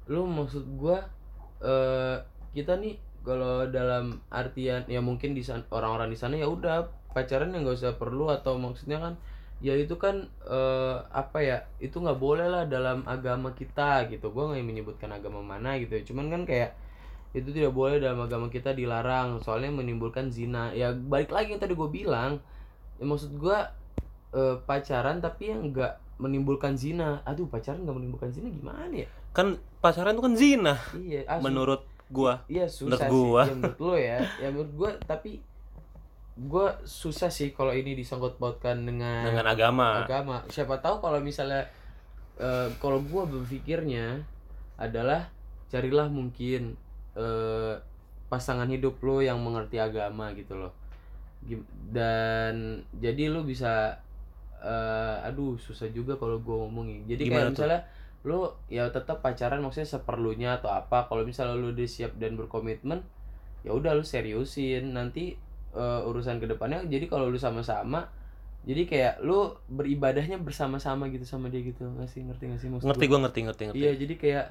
lu 0.08 0.24
maksud 0.24 0.64
gua 0.80 1.04
eh 1.62 2.18
kita 2.56 2.80
nih 2.80 2.98
kalau 3.28 3.68
dalam 3.68 4.24
artian 4.32 4.88
ya 4.88 5.04
mungkin 5.04 5.36
di 5.36 5.44
sana 5.44 5.60
orang-orang 5.68 6.10
di 6.10 6.18
sana 6.18 6.40
ya 6.40 6.48
udah 6.48 6.88
pacaran 7.18 7.50
yang 7.50 7.66
nggak 7.66 7.82
usah 7.82 7.98
perlu 7.98 8.30
atau 8.30 8.62
maksudnya 8.62 9.02
kan 9.02 9.18
ya 9.58 9.74
itu 9.74 9.98
kan 9.98 10.30
eh 10.46 10.98
apa 11.10 11.42
ya 11.42 11.58
itu 11.82 11.98
nggak 11.98 12.22
boleh 12.22 12.46
lah 12.46 12.70
dalam 12.70 13.02
agama 13.10 13.58
kita 13.58 14.06
gitu. 14.14 14.30
Gua 14.30 14.54
nggak 14.54 14.62
menyebutkan 14.62 15.10
agama 15.10 15.42
mana 15.42 15.82
gitu 15.82 16.14
cuman 16.14 16.30
kan 16.30 16.42
kayak 16.46 16.78
itu 17.34 17.50
tidak 17.54 17.74
boleh 17.74 17.98
dalam 17.98 18.22
agama 18.22 18.54
kita 18.54 18.78
dilarang. 18.78 19.42
Soalnya 19.42 19.74
menimbulkan 19.74 20.30
zina. 20.30 20.70
Ya 20.78 20.94
balik 20.94 21.34
lagi 21.34 21.58
yang 21.58 21.62
tadi 21.62 21.74
gue 21.74 21.90
bilang. 21.90 22.38
Ya 23.02 23.06
maksud 23.10 23.34
gua 23.38 23.74
eh, 24.38 24.56
pacaran 24.70 25.18
tapi 25.22 25.50
yang 25.50 25.74
nggak 25.74 26.22
menimbulkan 26.22 26.78
zina. 26.78 27.26
Aduh 27.26 27.50
pacaran 27.50 27.82
nggak 27.82 27.98
menimbulkan 27.98 28.30
zina 28.30 28.54
gimana 28.54 28.94
ya? 28.94 29.10
Kan 29.34 29.58
pacaran 29.82 30.18
itu 30.18 30.24
kan 30.24 30.36
zina 30.38 30.76
iya 30.98 31.26
menurut 31.42 31.86
gua. 32.10 32.46
Iya 32.46 32.66
susah 32.66 33.10
menurut 33.10 33.14
gua. 33.14 33.44
sih 33.44 33.50
ya, 33.50 33.56
menurut 33.58 33.80
lo 33.82 33.96
ya. 33.98 34.18
Ya 34.42 34.48
menurut 34.54 34.74
gua 34.74 34.92
tapi 35.06 35.42
gua 36.38 36.78
susah 36.86 37.34
sih 37.34 37.50
kalau 37.50 37.74
ini 37.74 37.98
disangkut 37.98 38.38
pautkan 38.38 38.86
dengan, 38.86 39.26
dengan 39.26 39.50
agama. 39.50 40.06
agama. 40.06 40.38
Siapa 40.54 40.78
tahu 40.78 41.02
kalau 41.02 41.18
misalnya 41.18 41.66
eh, 42.38 42.70
kalau 42.78 43.02
gua 43.02 43.26
berpikirnya 43.26 44.22
adalah 44.78 45.34
carilah 45.74 46.06
mungkin 46.06 46.78
eh, 47.18 47.74
pasangan 48.30 48.70
hidup 48.70 49.02
lo 49.02 49.26
yang 49.26 49.42
mengerti 49.42 49.82
agama 49.82 50.30
gitu 50.38 50.54
loh. 50.54 50.74
Dan 51.90 52.86
jadi 52.94 53.34
lu 53.34 53.42
bisa 53.42 53.98
eh, 54.62 55.26
aduh 55.26 55.58
susah 55.58 55.90
juga 55.90 56.22
kalau 56.22 56.38
gua 56.38 56.70
ngomongin 56.70 57.02
jadi 57.10 57.26
Gimana 57.26 57.34
kayak 57.34 57.46
tuh? 57.50 57.54
misalnya 57.58 57.82
lu 58.28 58.40
ya 58.68 58.84
tetap 58.92 59.24
pacaran 59.24 59.64
maksudnya 59.66 59.90
seperlunya 59.90 60.50
atau 60.62 60.70
apa. 60.70 61.10
Kalau 61.10 61.26
misalnya 61.26 61.58
lu 61.58 61.74
udah 61.74 61.90
siap 61.90 62.14
dan 62.22 62.38
berkomitmen 62.38 63.02
ya 63.66 63.74
udah 63.74 63.98
lu 63.98 64.06
seriusin. 64.06 64.94
Nanti 64.94 65.47
eh, 65.76 66.02
urusan 66.08 66.40
ke 66.40 66.48
depannya. 66.48 66.84
Jadi 66.86 67.10
kalau 67.10 67.28
lu 67.28 67.40
sama-sama 67.40 68.08
jadi 68.68 68.84
kayak 68.84 69.14
lu 69.24 69.56
beribadahnya 69.72 70.44
bersama-sama 70.44 71.08
gitu 71.08 71.24
sama 71.24 71.48
dia 71.48 71.64
gitu. 71.64 71.88
Nggak 71.88 72.10
sih? 72.12 72.22
Ngerti 72.28 72.44
nggak 72.52 72.60
sih 72.60 72.70
maksud 72.72 72.88
ngerti 72.92 73.06
gua? 73.08 73.20
ngerti 73.24 73.40
ngerti 73.48 73.64
ngerti. 73.72 73.80
Iya, 73.80 73.92
jadi 73.96 74.14
kayak 74.20 74.46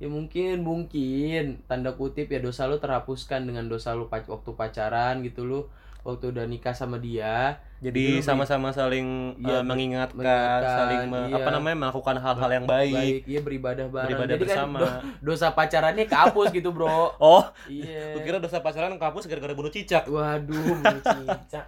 ya 0.00 0.08
mungkin 0.08 0.64
mungkin 0.64 1.60
tanda 1.68 1.92
kutip 1.92 2.32
ya 2.32 2.40
dosa 2.40 2.64
lu 2.66 2.80
terhapuskan 2.80 3.44
dengan 3.44 3.68
dosa 3.68 3.92
lu 3.92 4.08
pac- 4.08 4.26
waktu 4.26 4.50
pacaran 4.56 5.20
gitu 5.22 5.44
lu 5.44 5.60
waktu 6.02 6.24
udah 6.28 6.44
nikah 6.44 6.72
sama 6.72 6.96
dia. 6.96 7.60
jadi 7.78 8.20
sama-sama 8.20 8.68
saling 8.70 9.36
Iya, 9.36 9.56
eh, 9.56 9.62
mengingatkan, 9.62 10.16
mengingatkan, 10.16 10.76
saling 10.78 11.02
me- 11.06 11.28
iya. 11.28 11.36
apa 11.38 11.50
namanya 11.50 11.76
melakukan 11.78 12.16
hal-hal 12.18 12.50
yang 12.50 12.66
baik, 12.66 12.92
Baik, 12.94 13.20
iya 13.26 13.40
beribadah 13.40 13.86
bareng. 13.86 14.08
beribadah 14.10 14.28
Jadi 14.30 14.42
bersama 14.42 14.76
kan 14.76 14.82
do- 14.82 15.00
dosa 15.26 15.46
pacarannya 15.50 16.04
kehapus 16.04 16.48
gitu, 16.50 16.68
Bro. 16.70 16.88
oh 17.22 17.44
Iya. 17.66 18.04
gua 18.12 18.20
kira 18.22 18.36
dosa 18.38 18.58
pacaran 18.58 18.92
kapus 18.94 19.24
gara-gara 19.24 19.52
bunuh 19.52 19.68
cicak 19.68 20.04
Waduh, 20.04 20.60
mau 20.78 20.98
cicak. 20.98 21.66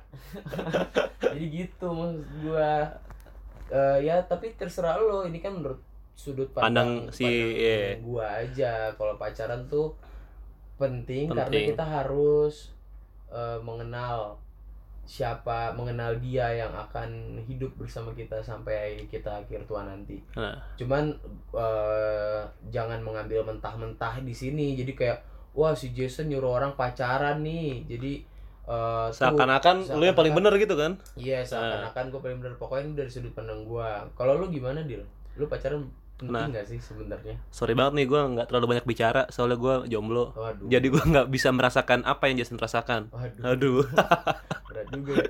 Jadi 1.22 1.44
gitu 1.48 1.86
maksud 1.88 2.20
gua. 2.42 2.72
Eh, 3.68 3.98
ya 4.02 4.20
tapi 4.22 4.52
terserah 4.52 4.96
lo, 4.98 5.24
ini 5.24 5.38
kan 5.38 5.52
menurut 5.54 5.80
sudut 6.14 6.48
pandang, 6.50 7.08
Pandang 7.08 7.10
si- 7.10 7.24
pandang 7.24 7.56
iya. 7.58 7.80
gua 7.98 8.26
aja. 8.38 8.72
Kalau 8.92 9.16
pacaran 9.16 9.64
tuh 9.66 9.96
penting, 10.74 11.28
karena 11.30 11.48
Penting. 11.48 11.66
kita 11.72 11.84
harus 11.86 12.71
eh, 13.32 13.58
mengenal 13.58 14.36
siapa, 15.02 15.74
mengenal 15.74 16.14
dia 16.22 16.46
yang 16.54 16.70
akan 16.70 17.34
hidup 17.42 17.74
bersama 17.74 18.14
kita 18.14 18.38
sampai 18.38 19.02
kita 19.10 19.42
akhir 19.42 19.66
tua 19.66 19.82
nanti. 19.82 20.22
nah 20.38 20.54
Cuman 20.78 21.10
eh, 21.52 22.40
jangan 22.70 23.02
mengambil 23.02 23.42
mentah-mentah 23.42 24.22
di 24.22 24.30
sini. 24.30 24.78
Jadi 24.78 24.94
kayak 24.94 25.18
wah 25.52 25.74
si 25.74 25.90
Jason 25.90 26.30
nyuruh 26.30 26.54
orang 26.54 26.72
pacaran 26.78 27.42
nih. 27.42 27.82
Jadi 27.90 28.12
eh, 28.62 29.06
tuh- 29.10 29.14
seakan-akan 29.18 29.90
lu 29.98 30.04
yang 30.06 30.14
paling 30.14 30.32
bener 30.32 30.54
gitu 30.54 30.78
kan 30.78 30.94
Iya, 31.18 31.42
seakan-akan 31.42 32.04
gue 32.08 32.20
paling 32.22 32.38
bener 32.38 32.54
pokoknya 32.54 32.82
ini 32.86 32.94
dari 32.94 33.10
sudut 33.10 33.34
pandang 33.34 33.66
gue. 33.66 33.88
Kalau 34.14 34.38
lu 34.38 34.46
gimana, 34.48 34.86
Dil? 34.86 35.02
Lu 35.34 35.50
pacaran 35.50 35.82
penting 36.14 36.32
Nah. 36.32 36.46
nggak 36.48 36.66
sih 36.66 36.78
sebenarnya? 36.78 37.34
sorry 37.48 37.72
banget 37.72 37.92
nih 37.94 38.06
gua 38.06 38.20
nggak 38.28 38.46
terlalu 38.46 38.66
banyak 38.68 38.86
bicara 38.86 39.22
soalnya 39.28 39.56
gua 39.56 39.74
jomblo 39.84 40.30
Waduh. 40.32 40.66
jadi 40.66 40.86
gua 40.86 41.02
nggak 41.02 41.26
bisa 41.28 41.48
merasakan 41.48 42.02
apa 42.04 42.24
yang 42.26 42.36
Jason 42.36 42.56
rasakan 42.56 43.08
Waduh, 43.08 43.42
aduh 43.44 43.82
berat 44.66 44.86
juga. 44.90 45.14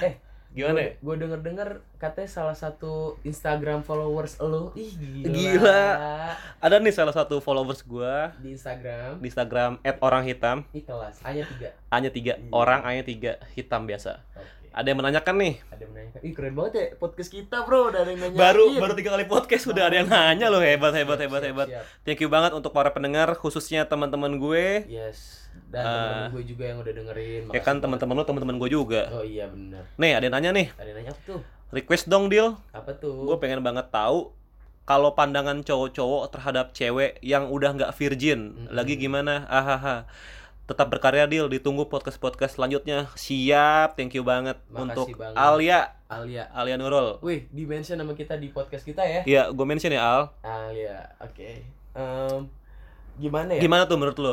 Eh, 0.00 0.14
gimana 0.54 0.78
ya? 0.80 0.92
Gue 0.96 1.14
denger-denger 1.16 1.68
katanya 1.96 2.28
salah 2.28 2.52
satu 2.52 2.92
Instagram 3.22 3.80
followers 3.80 4.38
lu, 4.38 4.70
ih 4.72 4.90
gila. 4.92 5.26
Gila. 5.28 5.82
ada 6.58 6.76
nih 6.76 6.92
salah 6.92 7.10
satu 7.10 7.38
followers 7.38 7.82
gua 7.82 8.30
Di 8.36 8.52
Instagram, 8.52 9.18
di 9.18 9.26
Instagram 9.26 9.78
@oranghitam 9.98 10.62
ih 10.70 10.82
kelas, 10.82 11.18
hanya 11.22 11.42
tiga. 11.46 11.68
hanya 11.88 12.10
tiga 12.10 12.32
Iya. 12.36 12.50
orang 12.52 12.80
hanya 12.84 13.02
tiga 13.02 13.32
hitam 13.52 13.84
biasa 13.84 14.22
Oke. 14.30 14.57
Ada 14.78 14.86
yang 14.86 14.96
menanyakan 14.96 15.34
nih 15.36 15.54
Ada 15.66 15.80
yang 15.80 15.90
menanyakan, 15.90 16.20
ih 16.20 16.32
keren 16.32 16.54
banget 16.54 16.72
ya 16.72 16.84
podcast 16.96 17.30
kita 17.30 17.56
bro, 17.60 17.80
udah 17.88 18.00
ada 18.00 18.10
yang 18.10 18.20
nanya. 18.22 18.38
baru 18.38 18.64
baru 18.72 18.92
tiga 18.94 19.10
kali 19.10 19.26
podcast 19.26 19.64
udah 19.66 19.84
ada 19.84 19.96
yang 19.96 20.08
nanya 20.08 20.46
loh 20.46 20.60
hebat 20.60 20.92
hebat 20.92 21.16
Siap, 21.16 21.24
hebat 21.24 21.40
siap, 21.40 21.50
hebat 21.52 21.66
siap. 21.68 21.84
thank 22.02 22.18
you 22.18 22.28
banget 22.28 22.52
untuk 22.52 22.70
para 22.70 22.88
pendengar 22.88 23.26
khususnya 23.34 23.82
teman-teman 23.84 24.36
gue 24.36 24.86
Yes. 24.86 25.50
Dan 25.66 25.80
Ah. 25.80 25.90
teman-teman 25.90 26.30
gue 26.32 26.44
juga 26.46 26.64
yang 26.64 26.78
udah 26.78 26.92
dengerin. 26.94 27.42
ya 27.42 27.44
makasih 27.44 27.58
kan 27.58 27.66
banget. 27.68 27.82
teman-teman 27.82 28.14
lu 28.14 28.24
teman-teman 28.24 28.56
gue 28.56 28.70
juga 28.72 29.02
Oh 29.10 29.20
iya 29.20 29.44
bener. 29.46 29.82
nih 29.94 30.12
ada 30.12 30.24
yang 30.24 30.34
nanya 30.34 30.50
nih 30.52 30.66
Ada 30.72 30.86
yang 30.86 30.96
nanya 30.96 31.12
apa 31.12 31.22
tuh? 31.26 31.40
request 31.70 32.04
dong 32.06 32.26
deal 32.26 32.54
Apa 32.70 32.94
tuh? 32.94 33.26
gue 33.26 33.36
pengen 33.36 33.60
banget 33.60 33.90
tahu 33.90 34.30
kalau 34.84 35.12
pandangan 35.12 35.60
cowok-cowok 35.60 36.30
terhadap 36.30 36.72
cewek 36.72 37.20
yang 37.20 37.46
udah 37.46 37.74
nggak 37.74 37.92
virgin 37.92 38.40
Mm-mm. 38.56 38.72
lagi 38.72 38.94
gimana 38.94 39.44
ahaha 39.46 40.08
tetap 40.68 40.86
berkarya 40.86 41.24
deal 41.24 41.48
ditunggu 41.48 41.88
podcast 41.88 42.20
podcast 42.20 42.54
selanjutnya 42.54 43.08
siap 43.16 43.96
thank 43.96 44.12
you 44.12 44.20
banget 44.20 44.60
Makasih 44.68 44.84
untuk 44.84 45.06
banget. 45.16 45.34
Alia 45.34 45.80
Alia. 46.06 46.44
Alia 46.52 46.76
Nurul 46.76 47.16
Wih, 47.20 47.48
di 47.48 47.64
mention 47.64 47.96
nama 47.96 48.12
kita 48.12 48.36
di 48.36 48.48
podcast 48.48 48.84
kita 48.84 49.00
ya. 49.00 49.20
Iya, 49.24 49.42
gue 49.48 49.64
mention 49.64 49.88
ya 49.88 50.00
Al. 50.00 50.22
Alia, 50.40 51.08
oke. 51.20 51.50
Em, 51.92 52.40
gimana 53.16 53.56
ya? 53.56 53.60
Gimana 53.60 53.84
tuh 53.84 53.96
menurut 53.96 54.16
lo? 54.16 54.32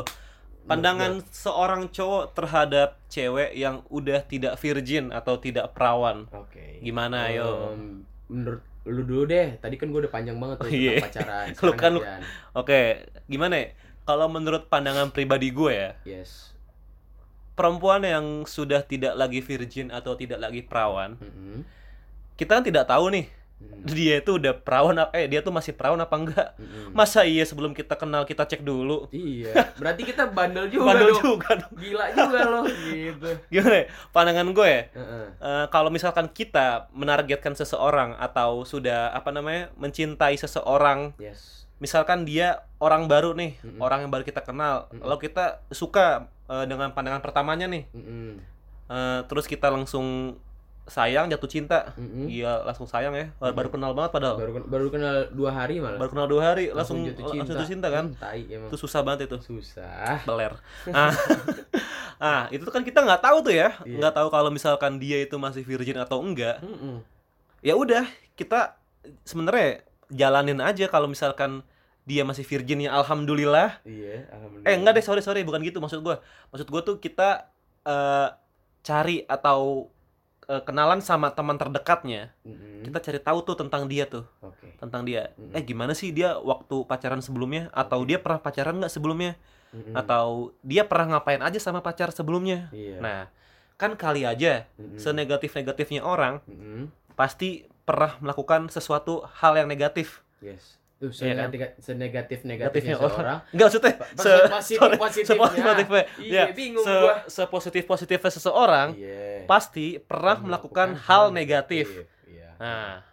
Pandangan 0.64 1.20
seorang 1.28 1.88
cowok 1.88 2.32
terhadap 2.32 2.96
cewek 3.06 3.52
yang 3.52 3.84
udah 3.86 4.24
tidak 4.24 4.56
virgin 4.56 5.12
atau 5.12 5.36
tidak 5.36 5.72
perawan. 5.72 6.26
Oke. 6.32 6.80
Gimana, 6.80 7.28
ayo? 7.28 7.76
Em, 7.76 8.02
menurut 8.26 8.64
lu 8.82 9.02
dulu 9.02 9.22
deh. 9.26 9.58
Tadi 9.58 9.76
kan 9.76 9.92
gue 9.92 10.00
udah 10.00 10.12
panjang 10.12 10.36
banget 10.36 10.56
tuh 10.58 10.66
Oh, 10.66 10.72
iya. 10.72 10.96
tentang 10.96 11.06
pacaran. 11.06 11.46
Lu 11.66 11.72
kan 11.74 11.90
lu- 11.92 12.02
gantian. 12.02 12.20
Oke, 12.56 12.80
gimana 13.26 13.54
ya? 13.58 13.66
Kalau 14.06 14.26
menurut 14.26 14.66
pandangan 14.66 15.10
pribadi 15.10 15.50
gue 15.50 15.72
ya, 15.74 15.90
Yes. 16.06 16.54
perempuan 17.52 18.00
yang 18.00 18.26
sudah 18.44 18.80
tidak 18.80 19.12
lagi 19.12 19.40
virgin 19.40 19.88
atau 19.88 20.14
tidak 20.14 20.38
lagi 20.38 20.60
perawan, 20.60 21.16
Mm-mm. 21.16 21.64
kita 22.34 22.54
kan 22.54 22.62
tidak 22.62 22.84
tahu 22.84 23.08
nih 23.10 23.26
Mm-mm. 23.56 23.88
dia 23.88 24.20
itu 24.20 24.36
udah 24.36 24.52
perawan 24.52 24.92
apa 24.94 25.16
eh 25.16 25.24
dia 25.24 25.40
tuh 25.40 25.48
masih 25.48 25.72
perawan 25.72 25.96
apa 25.96 26.12
enggak. 26.14 26.48
Mm-mm. 26.54 26.92
Masa 26.92 27.24
iya 27.24 27.42
sebelum 27.42 27.72
kita 27.72 27.96
kenal 27.96 28.22
kita 28.22 28.44
cek 28.44 28.60
dulu? 28.60 29.08
Iya. 29.08 29.72
Berarti 29.74 30.04
kita 30.04 30.28
bandel 30.28 30.68
juga 30.68 30.92
Bandel 30.92 31.10
dong. 31.10 31.22
juga 31.26 31.50
dong. 31.56 31.72
Gila 31.74 32.06
juga 32.12 32.40
loh 32.44 32.64
gitu. 32.68 33.30
Gimana 33.50 33.74
ya? 33.74 33.84
Pandangan 34.12 34.48
gue 34.52 34.68
ya, 34.68 34.82
Heeh. 34.92 35.26
Eh, 35.40 35.66
kalau 35.72 35.88
misalkan 35.88 36.28
kita 36.28 36.86
menargetkan 36.92 37.56
seseorang 37.56 38.14
atau 38.14 38.62
sudah 38.62 39.10
apa 39.10 39.32
namanya 39.32 39.72
mencintai 39.74 40.36
seseorang, 40.36 41.16
Yes. 41.16 41.65
Misalkan 41.76 42.22
dia 42.22 42.48
orang 42.76 43.04
baru 43.04 43.32
nih, 43.32 43.60
Mm-mm. 43.60 43.78
orang 43.78 44.00
yang 44.00 44.10
baru 44.10 44.22
kita 44.22 44.40
kenal, 44.40 44.88
Mm-mm. 44.88 45.02
lalu 45.02 45.26
kita 45.26 45.44
suka 45.68 46.06
eh, 46.46 46.64
dengan 46.64 46.90
pandangan 46.90 47.20
pertamanya 47.20 47.66
nih, 47.66 47.84
Mm-mm. 47.90 48.40
Eh, 48.86 49.20
terus 49.26 49.44
kita 49.44 49.66
langsung 49.66 50.38
sayang, 50.86 51.26
jatuh 51.26 51.50
cinta, 51.50 51.90
Mm-mm. 51.94 52.30
iya 52.30 52.62
langsung 52.62 52.86
sayang 52.86 53.10
ya, 53.10 53.34
Mm-mm. 53.34 53.50
baru 53.50 53.68
kenal 53.68 53.90
banget 53.90 54.14
padahal, 54.14 54.38
Baru 54.38 54.52
baru 54.62 54.86
kenal 54.88 55.16
dua 55.30 55.50
hari 55.50 55.76
malah. 55.76 55.98
baru 55.98 56.10
kenal 56.12 56.26
dua 56.26 56.42
hari 56.46 56.70
langsung 56.70 57.02
langsung 57.02 57.42
jatuh 57.44 57.66
cinta, 57.66 57.88
kan, 57.90 58.14
Hmm, 58.14 58.16
tai 58.16 58.46
emang. 58.46 58.70
itu 58.70 58.76
susah 58.78 59.02
banget 59.02 59.26
itu. 59.26 59.36
Susah. 59.42 60.22
beler. 60.22 60.54
Ah, 60.94 61.10
ah 62.16 62.42
itu 62.48 62.64
kan 62.66 62.80
kita 62.80 63.02
nggak 63.02 63.20
tahu 63.20 63.42
tuh 63.42 63.52
ya, 63.52 63.74
Iya. 63.82 63.98
nggak 63.98 64.14
tahu 64.14 64.28
kalau 64.30 64.48
misalkan 64.48 64.96
dia 64.96 65.20
itu 65.20 65.36
masih 65.36 65.60
virgin 65.60 65.98
atau 65.98 66.22
enggak. 66.22 66.62
Mm-mm. 66.62 67.02
ya 67.60 67.74
udah 67.74 68.06
kita 68.32 68.78
sebenarnya 69.22 69.82
jalanin 70.08 70.58
aja 70.58 70.86
kalau 70.86 71.06
misalkan 71.06 71.62
dia 72.02 72.22
masih 72.22 72.42
virgin 72.42 72.78
ya 72.80 72.94
alhamdulillah 72.94 73.82
Iya, 73.82 74.30
alhamdulillah. 74.30 74.66
eh 74.66 74.74
enggak 74.74 74.92
deh 74.94 75.04
sorry 75.04 75.20
sorry 75.20 75.42
bukan 75.42 75.58
gitu 75.60 75.78
maksud 75.78 76.00
gua 76.00 76.22
maksud 76.48 76.66
gua 76.66 76.80
tuh 76.80 76.96
kita 76.96 77.50
eh, 77.82 78.28
cari 78.80 79.26
atau 79.26 79.90
eh, 80.46 80.62
kenalan 80.62 81.00
sama 81.00 81.30
teman 81.30 81.58
terdekatnya 81.58 82.30
Mm-mm. 82.42 82.86
kita 82.86 82.98
cari 83.00 83.18
tahu 83.18 83.38
tuh 83.42 83.56
tentang 83.56 83.86
dia 83.86 84.06
tuh 84.06 84.22
Oke. 84.38 84.78
tentang 84.78 85.02
dia 85.02 85.34
Mm-mm. 85.34 85.50
eh 85.52 85.62
gimana 85.62 85.90
sih 85.92 86.10
dia 86.10 86.38
waktu 86.38 86.86
pacaran 86.86 87.18
sebelumnya 87.18 87.66
atau 87.72 88.02
Oke. 88.02 88.14
dia 88.14 88.18
pernah 88.22 88.38
pacaran 88.38 88.78
nggak 88.78 88.92
sebelumnya 88.92 89.34
Mm-mm. 89.74 89.98
atau 89.98 90.54
dia 90.62 90.86
pernah 90.86 91.18
ngapain 91.18 91.42
aja 91.42 91.58
sama 91.58 91.82
pacar 91.82 92.14
sebelumnya 92.14 92.70
Iya. 92.70 93.02
nah 93.02 93.20
kan 93.74 93.98
kali 93.98 94.22
aja 94.22 94.70
Mm-mm. 94.78 94.96
senegatif 94.96 95.50
negatifnya 95.52 96.00
orang 96.00 96.38
Mm-mm. 96.46 96.86
pasti 97.12 97.66
pernah 97.86 98.18
melakukan 98.18 98.66
sesuatu 98.66 99.22
hal 99.38 99.56
yang 99.56 99.70
negatif 99.70 100.26
Yes. 100.36 100.76
Tuh 100.96 101.12
Iya 101.12 101.36
kan? 101.36 101.52
senegatif 101.76 102.40
Negatifnya 102.40 102.96
seorang. 102.96 103.38
Enggak 103.52 103.66
maksudnya 103.68 103.92
se 104.16 104.32
positif- 104.48 105.36
positifnya. 105.36 106.04
Iya, 106.16 106.42
bingung 106.50 106.80
se, 106.82 106.92
gua. 106.94 107.14
sepositif 107.28 107.82
positifnya 107.84 108.32
seseorang 108.32 108.88
Iya. 108.96 109.44
pasti 109.44 110.00
pernah 110.00 110.40
melakukan 110.40 110.96
hal 110.98 111.28
negatif. 111.30 112.08
Iya. 112.24 112.48
Nah, 112.56 113.04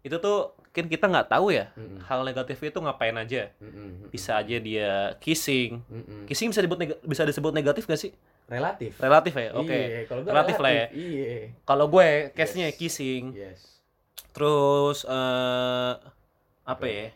itu 0.00 0.14
tuh 0.16 0.54
kan 0.70 0.86
kita 0.86 1.06
nggak 1.06 1.30
tahu 1.30 1.50
ya 1.50 1.70
Mm-mm. 1.74 2.02
hal 2.02 2.22
negatif 2.22 2.58
itu 2.60 2.78
ngapain 2.78 3.14
aja. 3.14 3.50
Mm-mm. 3.58 4.10
Bisa 4.10 4.38
aja 4.38 4.56
dia 4.58 4.90
kissing. 5.18 5.82
Mm-mm. 5.86 6.26
Kissing 6.26 6.54
bisa 6.54 6.62
disebut 6.62 6.78
bisa 7.02 7.22
disebut 7.22 7.50
negatif 7.50 7.84
gak 7.84 7.98
sih? 7.98 8.14
relatif. 8.46 8.94
Relatif 9.00 9.34
ya. 9.34 9.50
Oke. 9.56 9.74
Iya, 9.74 10.00
kalau 10.06 10.22
gua 10.22 10.32
Relatif 10.38 10.56
lah 10.60 10.70
ya. 10.70 10.86
Iya. 10.94 11.50
Kalau 11.64 11.86
gue 11.88 12.08
case-nya 12.30 12.70
Yes. 12.70 12.78
kissing. 12.78 13.22
Yes. 13.34 13.73
Terus 14.34 15.06
eh 15.06 15.92
apa 16.64 16.84
ya 16.84 17.08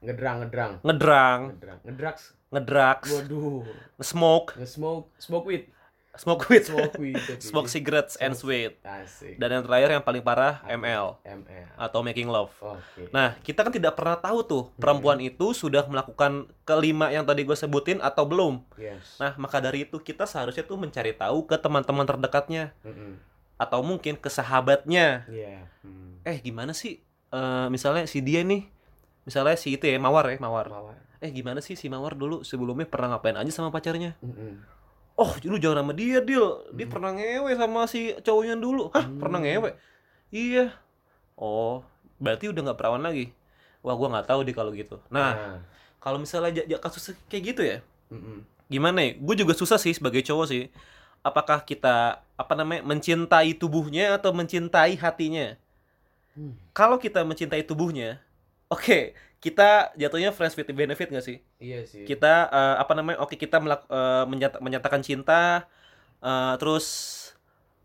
Ngedrang, 0.00 0.36
ngedrang. 0.42 0.72
ngedrang 0.82 1.40
Ngedrang. 1.48 1.78
Ngedrugs. 1.80 2.22
ngedrugs 2.50 3.08
Waduh. 3.10 3.64
smoke 3.98 4.48
Nge-smoke, 4.54 5.06
smoke 5.16 5.46
weed. 5.46 5.64
smoke 6.14 6.44
weed 6.46 6.62
Smoke 6.62 6.94
weed. 6.96 7.18
smoke 7.42 7.66
cigarettes 7.66 8.14
and 8.16 8.34
sweet 8.34 8.76
Asik. 8.80 9.34
dan 9.34 9.50
yang 9.50 9.62
terakhir 9.62 9.88
yang 9.90 10.04
paling 10.04 10.20
parah 10.20 10.60
ML 10.64 11.18
ML. 11.24 11.66
atau 11.74 12.00
making 12.00 12.28
love 12.28 12.52
Oke. 12.60 13.10
Nah, 13.10 13.34
kita 13.40 13.64
kan 13.64 13.72
tidak 13.72 13.94
pernah 13.94 14.14
tahu 14.14 14.38
tuh 14.44 14.62
perempuan 14.76 15.18
itu 15.18 15.50
sudah 15.50 15.82
melakukan 15.84 16.46
kelima 16.62 17.08
yang 17.08 17.24
tadi 17.24 17.42
gue 17.42 17.54
sebutin 17.54 17.98
atau 17.98 18.22
belum. 18.22 18.62
Yes. 18.76 19.18
Nah, 19.18 19.34
maka 19.36 19.58
dari 19.58 19.82
itu 19.82 19.98
kita 19.98 20.22
seharusnya 20.22 20.62
tuh 20.62 20.76
mencari 20.76 21.10
tahu 21.12 21.44
ke 21.44 21.56
teman-teman 21.56 22.04
terdekatnya 22.04 22.70
Mm-mm. 22.80 23.18
Atau 23.54 23.80
mungkin 23.86 24.18
ke 24.18 24.28
sahabatnya. 24.30 25.26
Iya. 25.30 25.70
Hmm. 25.84 26.18
Eh, 26.26 26.40
gimana 26.42 26.74
sih? 26.74 27.00
Eh, 27.34 27.66
misalnya 27.70 28.06
si 28.06 28.22
dia 28.22 28.42
nih, 28.42 28.66
misalnya 29.26 29.58
si 29.58 29.74
itu 29.74 29.84
ya 29.86 29.98
Mawar 29.98 30.30
ya 30.30 30.38
Mawar. 30.38 30.66
Mawar. 30.70 30.96
Eh, 31.24 31.32
gimana 31.32 31.64
sih 31.64 31.72
si 31.78 31.88
Mawar 31.88 32.18
dulu 32.18 32.44
sebelumnya 32.44 32.84
pernah 32.84 33.16
ngapain 33.16 33.38
aja 33.38 33.48
sama 33.48 33.72
pacarnya? 33.72 34.14
Mm-mm. 34.20 34.60
Oh, 35.14 35.30
lu 35.46 35.62
jangan 35.62 35.86
sama 35.86 35.94
dia, 35.94 36.18
Dil. 36.18 36.42
Dia 36.74 36.86
pernah 36.90 37.14
ngewe 37.14 37.54
sama 37.54 37.86
si 37.86 38.18
cowoknya 38.18 38.58
dulu. 38.58 38.90
Hah, 38.90 39.06
pernah 39.06 39.38
ngewe? 39.38 39.78
Iya. 40.34 40.74
Oh, 41.38 41.86
berarti 42.18 42.50
udah 42.50 42.60
nggak 42.66 42.78
perawan 42.78 43.02
lagi. 43.06 43.30
Wah, 43.78 43.94
gua 43.94 44.10
nggak 44.10 44.26
tahu 44.26 44.42
deh 44.42 44.50
kalau 44.50 44.74
gitu. 44.74 44.98
Nah, 45.14 45.62
kalau 46.02 46.18
misalnya 46.18 46.66
kasus 46.82 47.14
kayak 47.30 47.42
gitu 47.54 47.62
ya, 47.62 47.78
Mm-mm. 48.10 48.42
gimana 48.66 49.06
ya? 49.06 49.10
Gue 49.16 49.38
juga 49.38 49.54
susah 49.54 49.78
sih 49.78 49.94
sebagai 49.94 50.20
cowok 50.26 50.46
sih. 50.50 50.68
Apakah 51.24 51.64
kita 51.64 52.20
apa 52.36 52.52
namanya 52.52 52.84
mencintai 52.84 53.56
tubuhnya 53.56 54.14
atau 54.14 54.30
mencintai 54.30 54.92
hatinya? 54.94 55.56
Hmm. 56.36 56.52
Kalau 56.76 57.00
kita 57.00 57.24
mencintai 57.24 57.64
tubuhnya, 57.64 58.20
oke, 58.68 59.14
kita 59.40 59.94
jatuhnya 59.94 60.30
friends 60.30 60.52
with 60.52 60.68
benefit 60.68 61.08
nggak 61.08 61.24
sih? 61.24 61.38
Iya 61.56 61.88
sih. 61.88 62.04
kita 62.04 62.48
eh, 62.48 62.76
apa 62.76 62.92
namanya 62.92 63.24
oke 63.24 63.34
kita 63.34 63.56
melak- 63.56 63.88
eh, 63.88 64.24
menyata- 64.28 64.60
menyatakan 64.60 65.00
cinta 65.00 65.64
eh, 66.20 66.54
terus 66.60 66.86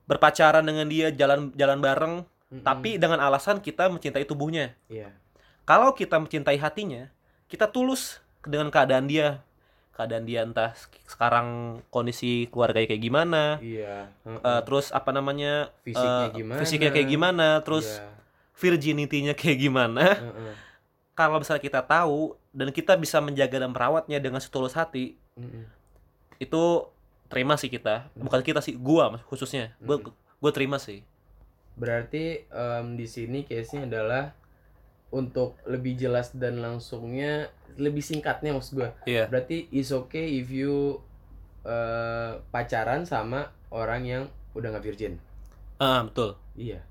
berpacaran 0.03 0.65
dengan 0.65 0.89
dia 0.89 1.13
jalan 1.13 1.53
jalan 1.53 1.79
bareng 1.79 2.13
Mm-mm. 2.49 2.65
tapi 2.65 2.97
dengan 2.97 3.21
alasan 3.21 3.61
kita 3.61 3.87
mencintai 3.87 4.25
tubuhnya 4.25 4.73
Iya. 4.89 5.13
kalau 5.63 5.93
kita 5.93 6.17
mencintai 6.17 6.57
hatinya 6.57 7.13
kita 7.45 7.69
tulus 7.69 8.17
dengan 8.41 8.73
keadaan 8.73 9.05
dia 9.05 9.45
keadaan 9.99 10.23
dia 10.23 10.41
entah 10.41 10.71
sek- 10.71 11.03
sekarang 11.03 11.47
kondisi 11.87 12.47
keluarganya 12.47 12.87
kayak 12.87 13.03
gimana 13.03 13.43
Iya. 13.59 14.07
Mm-mm. 14.23 14.39
eh, 14.39 14.61
terus 14.63 14.89
apa 14.89 15.11
namanya 15.11 15.67
Fisiknya 15.83 16.23
eh, 16.23 16.33
gimana? 16.33 16.57
fisiknya 16.57 16.89
kayak 16.89 17.09
gimana 17.09 17.47
terus 17.59 17.99
Iya. 17.99 18.07
virginity-nya 18.55 19.33
kayak 19.33 19.59
gimana 19.59 20.05
Mm-mm. 20.15 20.51
kalau 21.19 21.37
misalnya 21.37 21.59
kita 21.59 21.81
tahu 21.81 22.39
dan 22.49 22.71
kita 22.71 22.95
bisa 22.95 23.19
menjaga 23.19 23.59
dan 23.59 23.69
merawatnya 23.69 24.17
dengan 24.17 24.39
setulus 24.39 24.71
hati 24.71 25.19
Mm-mm. 25.35 25.67
itu 26.39 26.63
terima 27.27 27.53
sih 27.53 27.67
kita 27.67 28.07
bukan 28.15 28.39
kita 28.39 28.57
sih 28.57 28.73
gua 28.73 29.19
khususnya 29.27 29.75
gua 29.77 29.99
gua 30.39 30.49
terima 30.49 30.79
sih 30.79 31.03
Berarti 31.75 32.43
em, 32.45 32.95
di 32.95 33.05
sini 33.05 33.39
case-nya 33.41 33.87
adalah 33.87 34.35
untuk 35.09 35.57
lebih 35.63 35.95
jelas 35.95 36.31
dan 36.31 36.57
langsungnya 36.57 37.47
lebih 37.75 38.01
singkatnya 38.01 38.51
maksud 38.51 38.75
gua. 38.75 38.89
iya 39.03 39.25
Berarti 39.25 39.65
is 39.69 39.89
okay 39.89 40.37
if 40.37 40.47
you 40.47 40.99
eh, 41.61 42.31
pacaran 42.47 43.03
sama 43.03 43.45
orang 43.69 44.01
yang 44.03 44.23
udah 44.51 44.69
nggak 44.69 44.85
virgin. 44.85 45.17
ah 45.77 46.03
betul 46.03 46.35
Iya. 46.53 46.83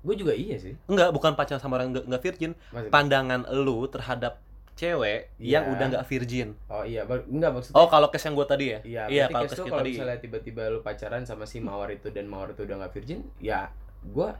Gue 0.00 0.14
juga 0.14 0.32
iya 0.32 0.56
sih. 0.56 0.72
enggak 0.86 1.10
bukan 1.10 1.32
pacaran 1.34 1.58
sama 1.58 1.76
orang 1.76 1.90
nggak 1.90 2.04
nggak 2.06 2.22
virgin 2.22 2.52
Maksud- 2.70 2.88
pandangan 2.88 3.40
lu 3.54 3.84
terhadap 3.86 4.40
cewek 4.72 5.28
yang 5.36 5.60
Iya. 5.62 5.72
udah 5.72 5.84
nggak 5.90 6.06
virgin 6.06 6.48
oh 6.66 6.80
iya, 6.82 7.04
enggak 7.04 7.52
maksudnya. 7.52 7.76
oh 7.76 7.84
kalau 7.86 8.08
case 8.08 8.24
yang 8.24 8.34
gua 8.34 8.46
tadi 8.46 8.66
ya 8.66 8.78
Iya, 8.80 9.02
iya 9.06 9.24
kalau 9.26 9.44
yang 9.44 9.68
kalau 9.68 9.78
tadi 9.78 9.92
misalnya 9.92 10.18
tiba-tiba 10.18 10.62
lu 10.68 10.80
pacaran 10.80 11.22
sama 11.22 11.44
si 11.44 11.60
Mawar 11.60 11.88
itu 11.90 12.08
dan 12.08 12.24
Mawar 12.24 12.50
itu 12.50 12.64
udah 12.64 12.76
nggak 12.78 12.92
virgin, 12.94 13.20
ya 13.38 13.68
gua 14.06 14.32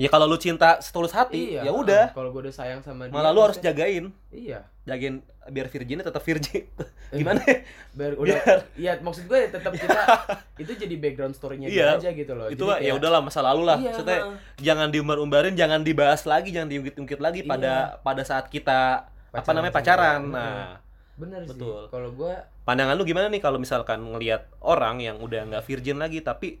ya 0.00 0.08
kalau 0.08 0.24
lu 0.24 0.34
cinta 0.34 0.80
setulus 0.80 1.12
hati 1.12 1.52
iya. 1.52 1.60
ya 1.62 1.70
udah 1.70 2.04
Kalau 2.10 2.32
gua 2.32 2.40
udah 2.42 2.54
sayang 2.54 2.80
sama 2.80 3.04
dia. 3.04 3.12
malah 3.12 3.30
lu 3.30 3.40
harus 3.42 3.60
jagain 3.60 4.08
Iya. 4.32 4.64
jagain 4.82 5.20
biar 5.46 5.66
virginnya 5.66 6.00
tetap 6.02 6.22
virgin 6.22 6.64
Eh, 7.10 7.18
gimana 7.18 7.42
Biar 7.90 8.14
udah 8.14 8.38
iya 8.74 8.96
maksud 8.96 9.26
gue 9.26 9.50
tetap 9.50 9.74
kita 9.74 9.98
itu 10.62 10.72
jadi 10.74 10.94
background 10.96 11.34
story-nya 11.34 11.66
Iya. 11.66 11.98
aja 11.98 12.08
gitu 12.08 12.32
loh. 12.32 12.46
itu 12.46 12.62
Jadi 12.62 12.70
ya 12.80 12.80
kayak- 12.86 12.96
udahlah 12.96 13.20
masa 13.20 13.40
lalu 13.42 13.62
lah 13.66 13.76
Iya, 13.76 13.84
maksudnya 13.90 14.18
jangan 14.56 14.88
diumbar-umbarin 14.88 15.52
jangan 15.52 15.82
dibahas 15.82 16.24
lagi 16.24 16.48
jangan 16.48 16.70
diungkit-ungkit 16.70 17.18
lagi 17.18 17.40
pada 17.42 17.98
pada 18.00 18.22
saat 18.22 18.46
kita 18.46 19.04
apa 19.28 19.36
Pacaran 19.36 19.52
namanya 19.52 19.68
sama 19.68 19.78
pacaran 19.78 20.20
nah 20.26 20.66
bener 21.14 21.40
Betul. 21.44 21.84
sih. 21.84 21.90
Kalau 21.90 22.08
gua 22.10 22.34
pandangan 22.62 22.94
lu 22.94 23.04
gimana 23.04 23.26
nih 23.26 23.38
kalau 23.38 23.58
misalkan 23.58 24.00
ngelihat 24.00 24.48
orang 24.60 24.98
yang 24.98 25.18
udah 25.18 25.44
nggak 25.44 25.64
virgin 25.66 25.98
lagi 25.98 26.22
tapi 26.22 26.56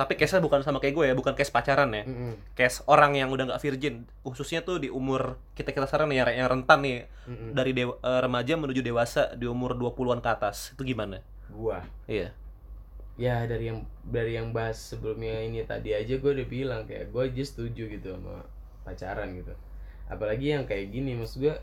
tapi 0.00 0.16
case-nya 0.16 0.40
bukan 0.40 0.64
sama 0.64 0.80
kayak 0.80 0.94
gue 0.96 1.04
ya 1.12 1.14
bukan 1.20 1.36
case 1.36 1.52
pacaran 1.52 1.92
ya. 1.92 2.08
Mm-mm, 2.08 2.56
case 2.56 2.80
orang 2.88 3.12
yang 3.20 3.28
udah 3.28 3.52
nggak 3.52 3.60
virgin 3.60 4.08
khususnya 4.24 4.64
tuh 4.64 4.80
di 4.80 4.88
umur 4.88 5.36
kita 5.52 5.76
kita 5.76 5.84
sekarang 5.84 6.08
nih 6.08 6.24
yang, 6.24 6.48
rentan 6.48 6.80
nih 6.80 6.96
mm-mm. 7.28 7.52
dari 7.52 7.76
dewa- 7.76 8.00
eh, 8.00 8.20
remaja 8.24 8.56
menuju 8.56 8.80
dewasa 8.80 9.36
di 9.36 9.44
umur 9.44 9.76
20-an 9.76 10.24
ke 10.24 10.30
atas 10.32 10.72
itu 10.72 10.82
gimana? 10.88 11.20
Gua. 11.52 11.84
Iya. 12.08 12.32
Ya 13.20 13.44
dari 13.44 13.68
yang 13.68 13.84
dari 14.08 14.32
yang 14.40 14.56
bahas 14.56 14.80
sebelumnya 14.80 15.44
ini 15.44 15.60
tadi 15.68 15.92
aja 15.92 16.16
gue 16.16 16.30
udah 16.32 16.48
bilang 16.48 16.82
kayak 16.88 17.12
gue 17.12 17.22
aja 17.28 17.44
setuju 17.44 17.82
gitu 17.92 18.16
sama 18.16 18.40
pacaran 18.88 19.36
gitu. 19.36 19.52
Apalagi 20.08 20.56
yang 20.56 20.64
kayak 20.64 20.88
gini 20.88 21.12
maksud 21.20 21.44
gue 21.44 21.56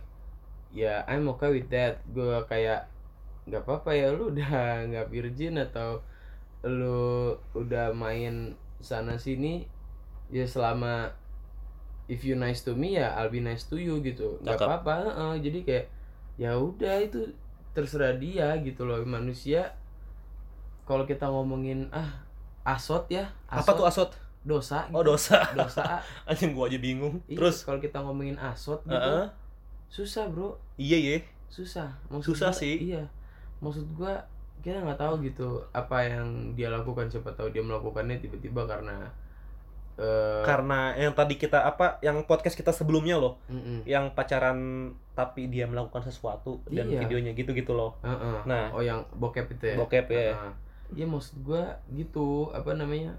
ya 0.78 1.02
I'm 1.10 1.26
okay 1.34 1.50
with 1.50 1.69
that. 1.73 2.06
Gue 2.13 2.38
kayak 2.45 2.86
nggak 3.50 3.63
apa-apa 3.65 3.91
ya 3.97 4.08
lu 4.13 4.30
udah 4.30 4.52
nggak 4.93 5.08
virgin 5.10 5.58
atau 5.58 6.06
lu 6.67 7.32
udah 7.53 7.89
main 7.91 8.53
sana 8.77 9.17
sini 9.17 9.65
ya 10.27 10.43
selama 10.43 11.10
if 12.08 12.21
you 12.21 12.36
nice 12.36 12.62
to 12.62 12.71
me 12.71 12.95
ya 12.95 13.15
I'll 13.15 13.27
be 13.27 13.39
nice 13.39 13.67
to 13.67 13.75
you 13.75 13.99
gitu. 13.99 14.38
Nggak 14.39 14.60
apa-apa 14.60 14.93
heeh. 15.03 15.34
jadi 15.41 15.60
kayak 15.63 15.86
ya 16.38 16.51
udah 16.53 17.01
itu 17.01 17.25
terserah 17.73 18.15
dia 18.15 18.53
gitu 18.62 18.84
loh. 18.84 18.99
Manusia 19.03 19.73
kalau 20.84 21.03
kita 21.03 21.27
ngomongin 21.27 21.91
ah 21.91 22.23
asot 22.63 23.08
ya 23.08 23.27
apa 23.47 23.71
tuh 23.73 23.88
asot? 23.88 24.12
Dosa 24.47 24.88
oh 24.95 25.03
gitu. 25.03 25.12
dosa. 25.12 25.39
Dosa. 25.51 25.84
Anjing 26.30 26.56
gua 26.56 26.71
aja 26.71 26.80
bingung. 26.80 27.19
Iya, 27.27 27.36
terus? 27.43 27.67
kalau 27.67 27.84
kita 27.84 27.99
ngomongin 27.99 28.39
asot 28.39 28.80
gitu 28.88 28.95
Heeh. 28.95 29.27
susah 29.91 30.32
bro. 30.32 30.56
Iya 30.80 30.97
ya 30.97 31.17
susah. 31.47 31.91
Maksud 32.08 32.32
Susah 32.36 32.51
gua- 32.51 32.60
sih. 32.60 32.75
iya. 32.91 33.03
Maksud 33.60 33.84
gua 33.91 34.15
kita 34.67 34.84
nggak 34.84 34.99
tahu 34.99 35.23
gitu 35.23 35.63
apa 35.71 36.03
yang 36.03 36.51
dia 36.60 36.67
lakukan. 36.67 37.08
Siapa 37.08 37.32
tahu 37.32 37.56
dia 37.56 37.63
melakukannya 37.63 38.19
tiba-tiba 38.19 38.67
karena 38.67 39.08
eh 39.97 40.43
karena 40.45 40.93
yang 40.93 41.15
tadi 41.15 41.39
kita 41.41 41.63
apa 41.65 41.97
yang 42.06 42.21
podcast 42.27 42.53
kita 42.53 42.69
sebelumnya 42.75 43.15
loh. 43.17 43.39
Mm-mm. 43.49 43.82
yang 43.88 44.12
pacaran 44.13 44.91
tapi 45.17 45.49
dia 45.49 45.65
melakukan 45.65 46.06
sesuatu 46.06 46.62
dan 46.69 46.86
Iya. 46.86 47.01
videonya 47.01 47.32
gitu-gitu 47.34 47.73
loh. 47.73 47.97
Heeh. 48.06 48.45
Nah. 48.45 48.69
oh 48.75 48.84
yang 48.84 49.01
bokep 49.17 49.49
itu 49.58 49.73
ya? 49.73 49.75
Bokep 49.80 50.06
ya. 50.12 50.36
Heeh. 50.36 50.53
Iya 51.01 51.06
maksud 51.10 51.41
gua 51.41 51.73
gitu 51.95 52.51
apa 52.53 52.77
namanya 52.77 53.15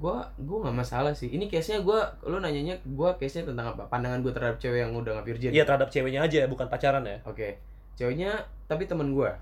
gua 0.00 0.24
gua 0.40 0.64
nggak 0.70 0.76
masalah 0.86 1.12
sih. 1.12 1.28
Ini 1.34 1.50
case 1.52 1.74
nya 1.76 1.84
gua 1.84 2.08
lu 2.24 2.40
nanyanya 2.40 2.78
gua 2.96 3.12
case 3.20 3.42
nya 3.42 3.52
tentang 3.52 3.76
apa? 3.76 3.84
Pandangan 3.92 4.24
gua 4.24 4.32
terhadap 4.32 4.56
cewek 4.56 4.86
yang 4.86 4.94
udah 4.96 5.18
nggak 5.20 5.26
virgin? 5.28 5.50
Iya 5.52 5.68
terhadap 5.68 5.92
ceweknya 5.92 6.24
aja 6.24 6.48
bukan 6.48 6.70
pacaran 6.72 7.04
ya. 7.04 7.18
Oke. 7.28 7.58
Ceweknya 8.00 8.40
tapi 8.64 8.88
temen 8.88 9.12
gua 9.12 9.36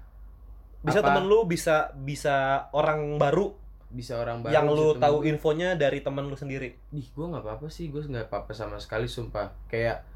bisa 0.78 1.02
Apa? 1.02 1.06
temen 1.10 1.24
lu 1.26 1.44
bisa 1.50 1.90
bisa 1.98 2.66
orang 2.70 3.18
baru, 3.18 3.50
bisa 3.90 4.14
orang 4.20 4.46
baru 4.46 4.54
yang 4.54 4.66
lu 4.70 4.94
tahu 4.94 5.24
gua. 5.24 5.28
infonya 5.34 5.74
dari 5.74 5.98
temen 6.04 6.30
lu 6.30 6.36
sendiri. 6.38 6.78
Ih 6.94 7.06
gue 7.10 7.26
nggak 7.26 7.42
apa-apa 7.42 7.66
sih 7.66 7.90
gue 7.90 7.98
nggak 7.98 8.30
apa-apa 8.30 8.54
sama 8.54 8.78
sekali 8.78 9.10
sumpah. 9.10 9.50
Kayak 9.66 10.06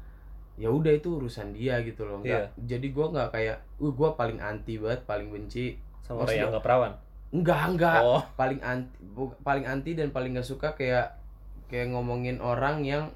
ya 0.53 0.69
udah 0.69 0.93
itu 0.93 1.17
urusan 1.17 1.49
dia 1.49 1.81
gitu 1.81 2.05
loh 2.05 2.21
Iya. 2.21 2.45
nggak 2.53 2.69
jadi 2.69 2.87
gue 2.93 3.05
nggak 3.09 3.29
kayak 3.33 3.57
uh 3.81 3.89
gue 3.91 4.09
paling 4.13 4.39
anti 4.39 4.73
banget 4.79 5.01
paling 5.03 5.27
benci. 5.33 5.75
Sama 6.05 6.23
Maksud 6.23 6.29
orang 6.29 6.39
yang 6.39 6.51
nggak 6.53 6.65
perawan 6.65 6.93
enggak 7.33 7.61
enggak 7.65 7.99
oh. 8.05 8.21
Paling 8.37 8.61
anti 8.61 8.93
paling 9.41 9.65
anti 9.65 9.91
dan 9.97 10.13
paling 10.13 10.37
nggak 10.37 10.45
suka 10.45 10.77
kayak 10.77 11.17
kayak 11.67 11.89
ngomongin 11.89 12.37
orang 12.39 12.85
yang 12.85 13.09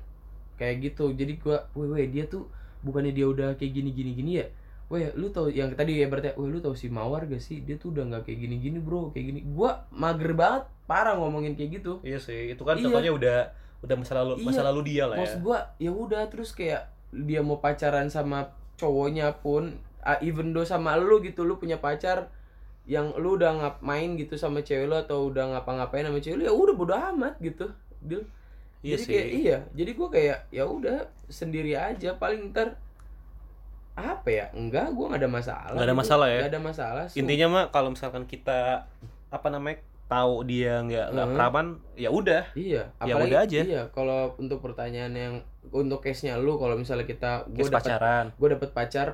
kayak 0.58 0.82
gitu. 0.82 1.14
Jadi 1.14 1.38
gue 1.38 1.58
weh 1.78 1.88
weh 1.94 2.10
dia 2.10 2.26
tuh 2.26 2.50
bukannya 2.82 3.14
dia 3.14 3.30
udah 3.30 3.54
kayak 3.56 3.72
gini 3.72 3.90
gini 3.94 4.12
gini 4.18 4.32
ya 4.42 4.48
Weh, 4.88 5.12
lu 5.20 5.28
tau 5.28 5.52
yang 5.52 5.76
tadi 5.76 6.00
ya 6.00 6.08
berarti, 6.08 6.32
weh 6.40 6.48
lu 6.48 6.60
tau 6.60 6.72
si 6.72 6.88
Mawar 6.88 7.28
gak 7.28 7.44
sih? 7.44 7.60
Dia 7.60 7.76
tuh 7.76 7.92
udah 7.92 8.08
nggak 8.08 8.24
kayak 8.24 8.40
gini-gini 8.40 8.80
bro, 8.80 9.12
kayak 9.12 9.26
gini. 9.30 9.40
Gua 9.44 9.84
mager 9.92 10.32
banget, 10.32 10.64
parah 10.88 11.20
ngomongin 11.20 11.54
kayak 11.54 11.84
gitu. 11.84 12.00
iya 12.02 12.16
sih 12.16 12.56
itu 12.56 12.64
kan 12.64 12.80
Iya. 12.80 12.88
contohnya 12.88 13.12
udah 13.12 13.38
udah 13.78 13.96
masa 14.00 14.14
lalu 14.18 14.34
Iya. 14.40 14.46
masa 14.48 14.62
lalu 14.64 14.82
dia 14.88 15.04
lah 15.06 15.16
ya 15.16 15.22
maksud 15.22 15.40
gua 15.44 15.60
ya 15.78 15.92
udah 15.94 16.24
terus 16.32 16.50
kayak 16.50 16.82
dia 17.14 17.46
mau 17.46 17.60
pacaran 17.60 18.08
sama 18.08 18.50
cowoknya 18.74 19.38
pun 19.38 19.76
ah, 20.02 20.18
even 20.18 20.50
though 20.50 20.64
sama 20.64 20.96
lu 20.96 21.20
gitu 21.20 21.44
lu 21.44 21.60
punya 21.60 21.78
pacar 21.78 22.32
yang 22.88 23.12
lu 23.20 23.36
udah 23.36 23.52
ngap 23.54 23.76
main 23.84 24.16
gitu 24.16 24.34
sama 24.34 24.64
cewek 24.64 24.88
lu 24.88 24.96
atau 24.96 25.28
udah 25.28 25.54
ngapa-ngapain 25.54 26.08
sama 26.08 26.18
cewek 26.18 26.40
lu 26.40 26.44
ya 26.48 26.54
udah 26.56 26.74
bodo 26.74 26.96
amat 26.96 27.36
gitu 27.38 27.68
Deal. 28.00 28.24
Iya 28.82 28.96
jadi 28.96 29.04
sih. 29.04 29.12
kayak 29.12 29.28
iya 29.36 29.58
jadi 29.76 29.92
gue 29.94 30.08
kayak 30.10 30.38
ya 30.50 30.64
udah 30.64 30.98
sendiri 31.28 31.76
aja 31.76 32.16
paling 32.16 32.50
ntar 32.50 32.80
apa 33.98 34.30
ya 34.30 34.46
enggak 34.52 34.90
gue 34.90 35.06
nggak 35.06 35.20
ada 35.20 35.32
masalah 35.32 35.74
Nggak 35.74 35.84
ada 35.84 35.90
gitu. 35.90 36.00
masalah 36.00 36.28
ya? 36.28 36.40
nggak 36.40 36.54
ada 36.54 36.62
masalah 36.64 37.04
sih. 37.08 37.18
intinya 37.18 37.48
mah 37.50 37.64
kalau 37.68 37.90
misalkan 37.90 38.24
kita 38.24 38.86
apa 39.28 39.48
namanya 39.50 39.82
tahu 40.06 40.46
dia 40.46 40.80
nggak 40.80 41.08
nggak 41.12 41.26
Hmm. 41.26 41.36
perawan 41.36 41.68
ya 41.94 42.10
udah 42.10 42.44
iya 42.54 42.84
Ya 43.02 43.14
udah 43.14 43.40
aja. 43.42 43.60
iya 43.60 43.82
kalau 43.90 44.32
untuk 44.38 44.62
pertanyaan 44.62 45.12
yang 45.12 45.34
untuk 45.68 46.00
case 46.00 46.24
nya 46.24 46.38
lu 46.38 46.56
kalau 46.56 46.74
misalnya 46.74 47.04
kita 47.04 47.44
gue 47.46 47.60
Kes 47.60 47.68
dapat 47.68 47.84
pacaran 47.84 48.26
gue 48.32 48.48
dapet 48.50 48.70
pacar 48.72 49.08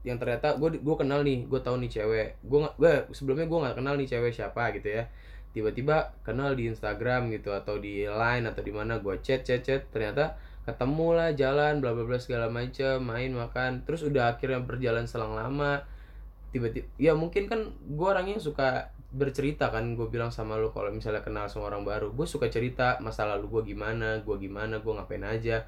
yang 0.00 0.16
ternyata 0.16 0.56
gue 0.56 0.74
gue 0.74 0.96
kenal 0.96 1.20
nih 1.20 1.44
gue 1.44 1.60
tahu 1.60 1.76
nih 1.76 1.90
cewek 1.92 2.28
gue 2.40 2.58
gue 2.74 2.92
sebelumnya 3.10 3.44
gue 3.44 3.58
nggak 3.60 3.76
kenal 3.76 3.94
nih 3.94 4.08
cewek 4.08 4.32
siapa 4.32 4.72
gitu 4.72 4.88
ya 4.90 5.04
tiba-tiba 5.50 5.96
kenal 6.20 6.52
di 6.52 6.66
Instagram 6.66 7.28
gitu 7.30 7.50
atau 7.50 7.76
di 7.76 8.02
Line 8.02 8.44
atau 8.44 8.58
di 8.60 8.70
mana 8.70 8.96
gue 8.96 9.14
chat 9.20 9.42
chat 9.42 9.60
chat 9.60 9.84
ternyata 9.86 10.34
ketemu 10.68 11.08
lah 11.16 11.30
jalan 11.32 11.80
bla 11.80 11.96
bla 11.96 12.04
bla 12.04 12.20
segala 12.20 12.52
macam 12.52 13.00
main 13.00 13.32
makan. 13.32 13.82
Terus 13.88 14.04
udah 14.06 14.36
akhirnya 14.36 14.60
berjalan 14.62 15.08
selang 15.08 15.34
lama 15.34 15.82
tiba-tiba 16.50 16.86
ya 16.98 17.14
mungkin 17.14 17.46
kan 17.46 17.70
gue 17.70 18.06
orangnya 18.10 18.42
suka 18.42 18.90
bercerita 19.10 19.70
kan 19.70 19.94
gue 19.94 20.06
bilang 20.10 20.34
sama 20.34 20.58
lu 20.58 20.70
kalau 20.74 20.90
misalnya 20.90 21.22
kenal 21.22 21.46
sama 21.46 21.70
orang 21.70 21.86
baru 21.86 22.10
gue 22.14 22.26
suka 22.26 22.50
cerita 22.50 22.98
masa 23.02 23.26
lalu 23.26 23.46
gue 23.58 23.74
gimana 23.74 24.22
gue 24.22 24.36
gimana 24.38 24.82
gue 24.82 24.92
ngapain 24.92 25.24
aja. 25.24 25.66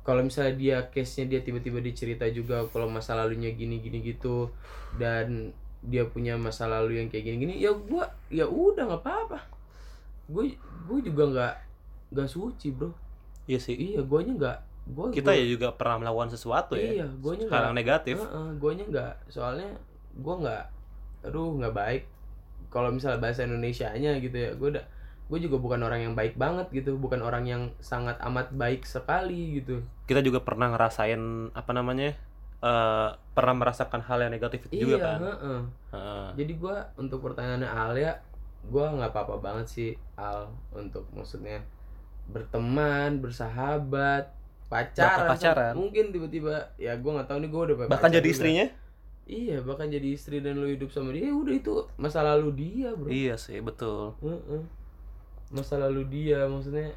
Kalau 0.00 0.24
misalnya 0.24 0.54
dia 0.56 0.78
case 0.88 1.20
nya 1.22 1.36
dia 1.36 1.40
tiba-tiba 1.44 1.78
dicerita 1.84 2.24
juga 2.32 2.64
kalau 2.72 2.88
masa 2.88 3.14
lalunya 3.14 3.52
gini 3.52 3.84
gini 3.84 4.00
gitu 4.00 4.48
dan 4.96 5.52
dia 5.80 6.08
punya 6.08 6.36
masa 6.36 6.68
lalu 6.68 7.00
yang 7.00 7.08
kayak 7.08 7.24
gini 7.24 7.36
gini 7.40 7.54
ya 7.60 7.72
gue 7.72 8.04
ya 8.32 8.48
udah 8.48 8.86
nggak 8.88 9.02
apa-apa. 9.04 9.38
Gue 10.30 10.56
gue 10.88 10.98
juga 11.04 11.24
nggak 11.30 11.54
nggak 12.16 12.28
suci 12.30 12.74
bro 12.74 13.09
iya 13.50 13.58
sih. 13.58 13.74
Iya 13.74 14.06
gue 14.06 14.20
nya 14.22 14.34
nggak 14.38 14.58
gue 14.90 15.04
kita 15.14 15.30
ya 15.34 15.44
juga 15.46 15.74
pernah 15.74 16.06
melakukan 16.06 16.30
sesuatu 16.30 16.78
ya. 16.78 17.02
Iya 17.02 17.06
gue 17.10 17.32
nya 17.42 17.46
hal 17.50 17.62
yang 17.70 17.76
negatif. 17.76 18.16
Gue 18.62 18.72
nya 18.78 18.84
nggak. 18.86 19.12
Soalnya 19.26 19.70
gue 20.14 20.34
nggak 20.46 20.64
aduh 21.26 21.58
nggak 21.58 21.74
baik. 21.74 22.02
Kalau 22.70 22.94
misalnya 22.94 23.18
bahasa 23.18 23.42
Indonesia 23.42 23.90
nya 23.98 24.14
gitu 24.22 24.36
ya 24.38 24.54
gue 24.54 24.68
udah 24.78 24.84
gue 25.30 25.38
juga 25.38 25.62
bukan 25.62 25.82
orang 25.82 26.00
yang 26.06 26.14
baik 26.14 26.38
banget 26.38 26.70
gitu. 26.70 26.94
Bukan 26.94 27.18
orang 27.18 27.42
yang 27.44 27.62
sangat 27.82 28.14
amat 28.22 28.54
baik 28.54 28.86
sekali 28.86 29.58
gitu. 29.58 29.82
Kita 30.06 30.22
juga 30.22 30.38
pernah 30.42 30.70
ngerasain 30.70 31.50
apa 31.50 31.70
namanya 31.74 32.14
eh 32.60 33.10
pernah 33.32 33.56
merasakan 33.56 34.04
hal 34.04 34.20
yang 34.20 34.36
negatif 34.36 34.68
itu 34.68 34.84
juga 34.84 35.00
iya 35.00 35.00
kan? 35.00 35.18
heeh. 35.24 35.60
Heeh. 35.96 36.26
jadi 36.44 36.52
gue 36.60 36.76
untuk 37.00 37.24
pertanyaannya 37.24 37.64
Al 37.64 37.96
ya 37.96 38.20
gue 38.68 38.84
nggak 38.84 39.16
apa-apa 39.16 39.40
banget 39.40 39.66
sih 39.72 39.90
Al 40.20 40.52
untuk 40.76 41.08
maksudnya 41.16 41.64
berteman 42.30 43.18
bersahabat 43.18 44.30
pacaran 44.66 45.26
pacaran. 45.28 45.72
mungkin 45.74 46.10
tiba-tiba 46.10 46.70
ya 46.76 46.94
gue 46.94 47.10
nggak 47.10 47.26
tahu 47.26 47.38
nih 47.38 47.50
gue 47.50 47.62
udah 47.66 47.76
bahkan 47.88 48.08
jadi 48.08 48.22
juga. 48.22 48.32
istrinya 48.32 48.66
iya 49.26 49.58
bahkan 49.58 49.86
jadi 49.86 50.08
istri 50.10 50.38
dan 50.38 50.56
lu 50.56 50.66
hidup 50.66 50.88
sama 50.88 51.10
dia 51.10 51.26
ya 51.26 51.34
udah 51.34 51.52
itu 51.52 51.74
masa 51.96 52.22
lalu 52.22 52.48
dia 52.52 52.94
bro 52.94 53.06
iya 53.06 53.34
sih 53.34 53.58
betul 53.58 54.14
Heeh. 54.20 54.62
masa 55.50 55.74
lalu 55.76 56.06
dia 56.06 56.46
maksudnya 56.46 56.94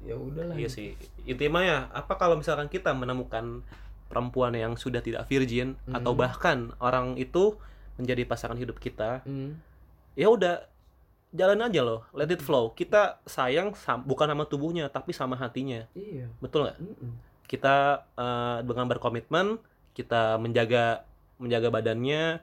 ya 0.00 0.12
udahlah 0.14 0.52
iya 0.52 0.68
sih 0.68 0.92
intinya 1.24 1.60
ya 1.60 1.78
apa 1.90 2.12
kalau 2.14 2.36
misalkan 2.36 2.68
kita 2.68 2.92
menemukan 2.92 3.64
perempuan 4.04 4.52
yang 4.52 4.76
sudah 4.76 5.00
tidak 5.00 5.24
virgin 5.24 5.80
Hmm. 5.84 5.96
atau 5.96 6.12
bahkan 6.12 6.76
orang 6.78 7.16
itu 7.16 7.56
menjadi 7.96 8.28
pasangan 8.28 8.56
hidup 8.56 8.76
kita 8.76 9.24
Hmm. 9.24 9.56
ya 10.12 10.28
udah 10.28 10.68
jalan 11.34 11.58
aja 11.60 11.82
loh 11.82 12.06
let 12.14 12.30
it 12.30 12.38
flow. 12.38 12.70
Kita 12.70 13.18
sayang 13.26 13.74
sam- 13.74 14.06
bukan 14.06 14.30
sama 14.30 14.46
tubuhnya 14.46 14.86
tapi 14.88 15.10
sama 15.10 15.34
hatinya. 15.34 15.84
Iya. 15.92 16.30
Betul 16.38 16.70
nggak? 16.70 16.78
Mm-mm. 16.78 17.12
kita 17.44 17.76
eh, 18.16 18.58
dengan 18.64 18.88
berkomitmen 18.88 19.60
kita 19.92 20.38
menjaga 20.38 21.04
menjaga 21.36 21.68
badannya 21.68 22.40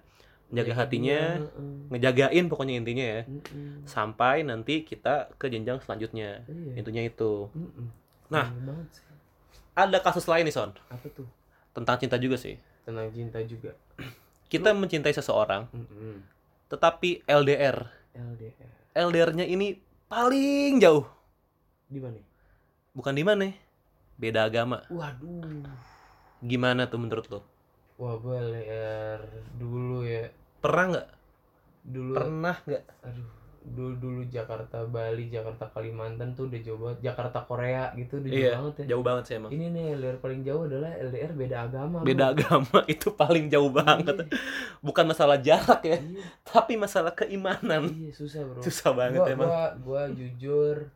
menjaga 0.51 0.67
Jaga 0.67 0.79
hatinya 0.83 1.19
heeh. 1.39 1.73
ngejagain 1.89 2.45
pokoknya 2.45 2.73
intinya 2.75 3.05
ya. 3.07 3.21
Mm-mm. 3.23 3.87
sampai 3.87 4.43
nanti 4.43 4.83
kita 4.83 5.31
ke 5.35 5.47
jenjang 5.47 5.79
selanjutnya. 5.79 6.43
Iya. 6.43 6.73
Intinya 6.75 7.01
itu. 7.01 7.47
Mm-mm. 7.55 7.87
Nah. 8.27 8.51
Ada 9.71 10.03
kasus 10.03 10.27
lain 10.27 10.43
nih 10.43 10.51
son. 10.51 10.75
Apa 10.91 11.07
tuh? 11.07 11.23
Tentang 11.71 11.95
cinta 11.95 12.19
juga 12.19 12.35
sih. 12.35 12.59
Tentang 12.83 13.07
cinta 13.09 13.39
juga. 13.41 13.71
Kita 14.51 14.75
mencintai 14.75 15.15
seseorang 15.15 15.71
Mm-mm. 15.71 16.19
tetapi 16.67 17.23
LDR 17.23 17.87
LDR 18.11 18.80
LDR-nya 18.91 19.47
ini 19.47 19.79
paling 20.11 20.79
jauh. 20.79 21.07
Di 21.87 21.99
mana? 21.99 22.19
Bukan 22.91 23.13
di 23.15 23.23
mana? 23.23 23.47
Beda 24.19 24.47
agama. 24.47 24.83
Waduh. 24.91 25.67
Gimana 26.43 26.87
tuh 26.87 26.99
menurut 26.99 27.25
lo? 27.31 27.39
Wah 28.01 28.17
gue 28.17 28.35
LDR 28.35 29.21
dulu 29.57 30.03
ya. 30.05 30.29
Pernah 30.61 30.85
nggak? 30.95 31.07
Dulu 31.81 32.13
pernah 32.15 32.55
nggak? 32.67 32.83
Aduh 33.05 33.40
dulu 33.61 33.93
dulu 34.01 34.21
Jakarta 34.25 34.89
Bali 34.89 35.29
Jakarta 35.29 35.69
Kalimantan 35.69 36.33
tuh 36.33 36.49
udah 36.49 36.59
jauh 36.65 36.79
banget. 36.81 37.13
Jakarta 37.13 37.45
Korea 37.45 37.93
gitu 37.93 38.17
udah 38.17 38.29
jauh 38.29 38.41
iya 38.41 38.51
banget 38.57 38.73
ya. 38.73 38.85
jauh 38.93 39.03
banget 39.05 39.23
sih 39.29 39.35
emang. 39.37 39.51
Ini 39.53 39.65
nih 39.69 39.85
LDR 40.01 40.17
paling 40.17 40.41
jauh 40.41 40.61
adalah 40.65 40.91
LDR 40.97 41.31
beda 41.37 41.55
agama 41.69 41.97
beda 42.01 42.25
bro. 42.25 42.33
agama 42.33 42.79
itu 42.93 43.07
paling 43.13 43.45
jauh 43.53 43.69
banget. 43.69 44.17
Bukan 44.81 45.05
masalah 45.05 45.37
jarak 45.37 45.81
ya 45.85 45.97
iya, 46.01 46.25
tapi 46.41 46.73
masalah 46.75 47.13
keimanan. 47.13 47.93
Iya 47.93 48.11
susah 48.17 48.41
bro. 48.49 48.61
Susah 48.65 48.89
banget 48.97 49.21
gua, 49.21 49.29
emang. 49.29 49.47
gua 49.47 49.65
gua 49.77 50.03
jujur 50.09 50.89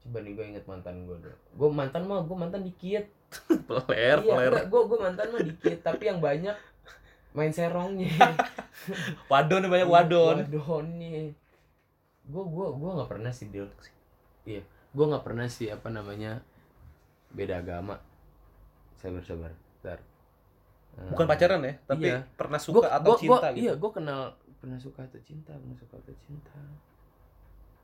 coba 0.00 0.16
nih 0.24 0.32
gue 0.32 0.44
inget 0.56 0.64
mantan 0.64 1.04
gue 1.04 1.12
dulu. 1.12 1.36
Gue 1.60 1.68
mantan 1.76 2.02
mah 2.08 2.24
gue 2.24 2.36
mantan 2.36 2.64
dikit. 2.64 3.04
Peler 3.68 4.18
iya 4.20 4.32
peler. 4.32 4.52
gue 4.66 4.80
gue 4.88 4.98
mantan 4.98 5.26
mah 5.28 5.42
dikit 5.44 5.78
tapi 5.84 6.08
yang 6.08 6.20
banyak 6.24 6.56
main 7.36 7.52
serongnya. 7.52 8.10
Wadon 9.30 9.68
banyak 9.70 9.86
Iya, 9.86 9.92
wadon 9.92 10.36
wadonnya 10.50 11.36
gue 12.30 12.42
gue 12.44 12.66
gue 12.72 12.90
nggak 12.92 13.10
pernah 13.10 13.30
sih 13.30 13.46
deal 13.48 13.66
iya 14.44 14.62
gue 14.62 15.04
nggak 15.04 15.22
pernah 15.22 15.46
sih 15.46 15.66
apa 15.66 15.86
namanya 15.86 16.42
beda 17.30 17.58
agama. 17.58 17.94
Sabar 18.96 19.22
sabar 19.22 19.52
Bentar. 19.76 19.98
bukan 21.08 21.24
pacaran 21.24 21.62
ya 21.62 21.74
tapi 21.84 22.06
Iya. 22.06 22.26
pernah 22.30 22.58
suka 22.58 22.82
Gua- 22.82 22.92
atau 22.92 23.08
gua- 23.08 23.18
cinta 23.18 23.38
gua- 23.40 23.50
gitu? 23.50 23.62
iya 23.62 23.72
gue 23.74 23.90
kenal 23.92 24.20
pernah 24.56 24.76
suka 24.76 25.00
atau 25.02 25.20
cinta 25.20 25.52
pernah 25.52 25.74
suka 25.74 25.94
atau 25.96 26.14
cinta. 26.20 26.58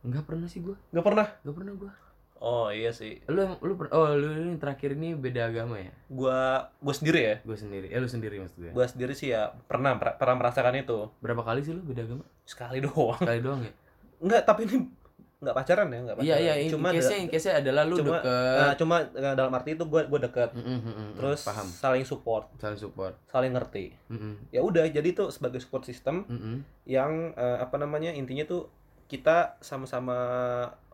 Nggak 0.02 0.24
pernah 0.24 0.46
sih 0.46 0.60
gue 0.60 0.76
nggak 0.90 1.04
pernah? 1.04 1.26
Nggak 1.40 1.56
pernah 1.56 1.74
gue 1.76 1.92
oh 2.36 2.68
iya 2.68 2.90
sih. 2.90 3.16
Lu 3.26 3.40
lu 3.56 3.72
oh 3.88 4.08
lu 4.12 4.28
ini 4.36 4.54
terakhir 4.56 4.92
ini 4.92 5.14
beda 5.14 5.48
agama 5.48 5.78
ya? 5.78 5.88
Gua 6.06 6.38
gua 6.76 6.92
sendiri 6.92 7.20
ya. 7.22 7.36
Gue 7.40 7.56
sendiri. 7.56 7.86
Eh 7.88 7.96
lu 7.96 8.06
sendiri 8.06 8.36
maksud 8.36 8.58
gue 8.58 8.70
gua 8.70 8.84
sendiri 8.84 9.14
sih 9.14 9.30
ya 9.30 9.56
pernah 9.64 9.94
pernah 9.96 10.36
merasakan 10.36 10.76
itu. 10.76 11.08
Berapa 11.16 11.40
kali 11.42 11.62
sih 11.62 11.72
lu 11.72 11.80
beda 11.80 12.02
agama? 12.02 12.26
Sekali 12.44 12.82
doang. 12.84 13.16
Sekali 13.16 13.40
doang 13.40 13.62
ya 13.62 13.72
Enggak, 14.18 14.42
tapi 14.42 14.64
ini 14.64 14.88
nggak 15.36 15.52
pacaran 15.52 15.92
ya, 15.92 16.00
nggak 16.00 16.16
pacaran. 16.16 16.40
iya 16.40 16.52
iya 16.56 16.72
cuma 16.72 16.88
case 16.88 17.12
nya 17.12 17.28
case 17.28 17.46
nya 17.46 17.54
adalah 17.60 17.82
lu 17.84 18.00
cuma- 18.00 18.24
deket 18.24 18.56
nah, 18.56 18.74
cuma 18.74 18.96
eh, 19.04 19.34
dalam 19.36 19.52
arti 19.52 19.70
itu 19.72 19.84
gua 19.84 20.02
gua 20.04 20.16
deket. 20.18 20.50
Mm, 20.50 20.64
mm, 20.64 20.80
mm, 20.80 20.94
mm, 20.96 21.10
Terus 21.14 21.40
paham 21.44 21.66
saling 21.68 22.04
support, 22.04 22.44
saling 22.56 22.80
support 22.80 23.14
saling 23.26 23.52
ngerti. 23.52 23.92
Mm, 24.08 24.16
mm, 24.16 24.34
Ya 24.48 24.60
udah, 24.60 24.88
jadi 24.88 25.04
itu 25.04 25.28
sebagai 25.28 25.60
support 25.60 25.84
system 25.84 26.24
mm, 26.24 26.32
mm. 26.34 26.56
yang 26.84 27.12
eh, 27.32 27.58
apa 27.60 27.76
namanya? 27.76 28.10
Intinya 28.10 28.44
tuh 28.44 28.72
kita 29.06 29.60
sama-sama 29.60 30.16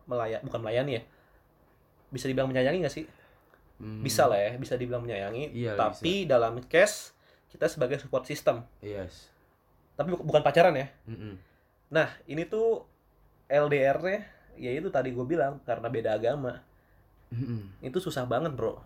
melayan 0.03 0.43
bukan 0.43 0.59
melayani 0.59 0.99
ya. 0.99 1.03
Bisa 2.09 2.27
dibilang 2.27 2.51
menyayangi 2.51 2.83
nggak 2.83 2.93
sih? 2.93 3.05
Hmm. 3.79 3.99
Bisa 3.99 4.27
lah 4.27 4.37
ya, 4.37 4.51
bisa 4.55 4.75
dibilang 4.75 5.01
menyayangi. 5.01 5.49
Iya, 5.49 5.73
tapi 5.73 6.23
dalam 6.23 6.59
case 6.63 7.15
kita 7.47 7.65
sebagai 7.65 7.97
support 7.97 8.23
system. 8.23 8.61
yes 8.79 9.31
Tapi 9.93 10.11
bu- 10.11 10.21
bukan 10.21 10.41
pacaran 10.41 10.75
ya. 10.75 10.91
Mm, 11.07 11.15
mm. 11.15 11.35
Nah, 11.89 12.11
ini 12.25 12.43
tuh 12.43 12.85
LDR-nya 13.53 14.25
ya 14.57 14.71
itu 14.73 14.89
tadi 14.89 15.13
gue 15.13 15.25
bilang 15.25 15.61
karena 15.65 15.85
beda 15.89 16.17
agama. 16.17 16.61
Mm, 17.29 17.45
mm. 17.45 17.61
itu 17.89 17.97
susah 17.97 18.25
banget 18.25 18.53
bro 18.53 18.77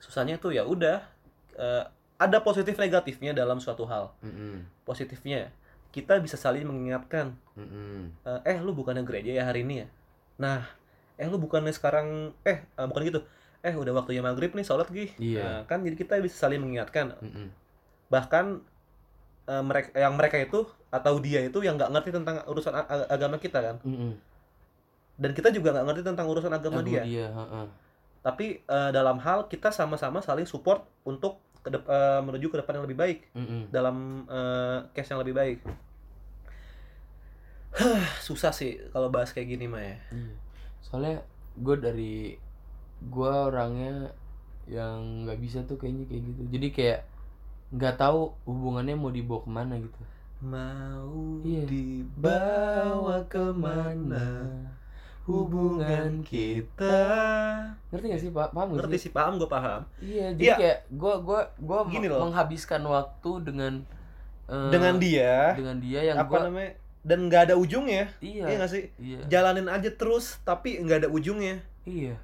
susahnya 0.00 0.40
tuh 0.40 0.56
ya 0.56 0.64
udah 0.64 1.04
eh, 1.54 1.84
ada 2.16 2.38
positif 2.40 2.80
negatifnya 2.80 3.36
dalam 3.36 3.60
suatu 3.60 3.84
hal 3.84 4.12
Mm, 4.24 4.32
mm. 4.32 4.56
positifnya 4.84 5.52
kita 5.92 6.16
bisa 6.18 6.40
saling 6.40 6.64
mengingatkan 6.64 7.36
Mm, 7.52 7.68
mm. 7.68 8.04
eh, 8.42 8.56
lu 8.58 8.72
bukannya 8.72 9.04
gereja 9.04 9.36
ya 9.36 9.44
hari 9.44 9.68
ini 9.68 9.84
ya 9.84 9.88
nah 10.40 10.64
eh 11.20 11.28
lu 11.28 11.36
bukannya 11.36 11.76
sekarang 11.76 12.32
eh 12.42 12.64
eh, 12.64 12.86
bukan 12.88 13.02
gitu 13.04 13.20
eh 13.60 13.76
udah 13.76 13.92
waktunya 13.94 14.24
maghrib 14.24 14.56
nih 14.56 14.64
sholat 14.64 14.88
gih 14.88 15.12
Iya. 15.20 15.44
Nah, 15.44 15.58
kan 15.68 15.84
jadi 15.84 15.94
kita 15.94 16.18
bisa 16.24 16.48
saling 16.48 16.56
mengingatkan 16.58 17.20
Mm, 17.20 17.28
mm. 17.36 17.48
bahkan 18.08 18.64
eh, 19.44 19.62
mereka 19.62 19.88
yang 19.94 20.12
mereka 20.12 20.36
itu 20.36 20.62
atau 20.88 21.14
dia 21.18 21.40
itu 21.40 21.58
yang 21.60 21.74
nggak 21.74 21.90
ngerti 21.90 22.10
tentang 22.12 22.42
urusan 22.44 22.72
agama 23.08 23.36
kita 23.36 23.58
kan 23.60 23.76
Mm, 23.80 23.96
mm. 23.96 24.12
dan 25.16 25.30
kita 25.32 25.48
juga 25.48 25.72
nggak 25.72 25.86
ngerti 25.86 26.02
tentang 26.04 26.26
urusan 26.26 26.50
agama 26.50 26.80
dia 26.80 27.02
dia 27.02 27.26
heeh. 27.28 27.66
tapi 28.20 28.46
eh, 28.60 28.90
dalam 28.90 29.18
hal 29.18 29.46
kita 29.46 29.68
sama-sama 29.68 30.18
saling 30.18 30.44
support 30.44 30.82
untuk 31.02 31.40
ke 31.58 31.70
eh, 31.70 32.20
menuju 32.20 32.46
ke 32.48 32.56
depan 32.56 32.76
yang 32.76 32.84
lebih 32.84 32.98
baik 32.98 33.18
Mm, 33.32 33.42
mm. 33.42 33.62
dalam 33.68 33.96
eh, 34.26 34.78
case 34.92 35.10
yang 35.10 35.20
lebih 35.20 35.32
baik 35.32 35.58
susah 38.20 38.52
sih 38.52 38.76
kalau 38.90 39.08
bahas 39.08 39.30
kayak 39.30 39.48
gini 39.50 39.64
mah 39.64 39.80
ya 39.80 39.96
Iya. 40.10 40.32
soalnya 40.82 41.16
gue 41.54 41.76
dari 41.78 42.14
gua 43.02 43.48
orangnya 43.48 44.12
yang 44.64 45.26
nggak 45.26 45.38
bisa 45.38 45.58
tuh 45.64 45.74
kayaknya 45.74 46.06
kayak 46.06 46.22
gitu 46.24 46.42
jadi 46.48 46.68
kayak 46.70 47.00
nggak 47.72 47.94
tahu 47.96 48.28
hubungannya 48.44 48.92
mau 48.92 49.08
dibawa 49.08 49.40
ke 49.40 49.50
mana 49.50 49.74
gitu 49.76 50.00
Mau 50.42 51.38
Iya. 51.40 51.62
dibawa 51.64 53.22
ke 53.26 53.44
mana 53.54 54.26
hubungan 55.22 56.18
kita? 56.20 56.98
ngerti 57.88 58.06
gak 58.10 58.20
sih 58.20 58.30
pak 58.30 58.50
paham 58.50 58.74
gak 58.74 58.78
Ngerti 58.82 58.96
sih 58.98 59.02
sih, 59.06 59.12
paham 59.12 59.38
gue 59.38 59.46
paham. 59.46 59.80
iya 60.00 60.34
jadi 60.34 60.42
Iya. 60.42 60.54
kayak 60.58 60.78
Gini 61.88 62.06
me- 62.06 62.10
loh. 62.10 62.20
menghabiskan 62.26 62.82
waktu 62.82 63.30
dengan 63.42 63.72
eh, 64.44 64.70
Dengan 64.70 64.94
dia, 64.98 65.54
dengan 65.54 65.76
dia 65.78 66.00
yang 66.02 66.18
apa 66.18 66.26
gua 66.28 66.40
namanya? 66.44 66.74
Dan 67.02 67.26
nggak 67.26 67.42
ada 67.48 67.54
ujungnya. 67.54 68.10
iya 68.18 68.44
Iya 68.44 68.56
nggak 68.58 68.70
sih? 68.70 68.84
iya 68.98 69.18
Jalanin 69.26 69.66
aja 69.66 69.90
terus, 69.90 70.42
tapi 70.42 70.76
nggak 70.76 71.06
ada 71.06 71.08
ujungnya. 71.08 71.62
iya 71.82 72.18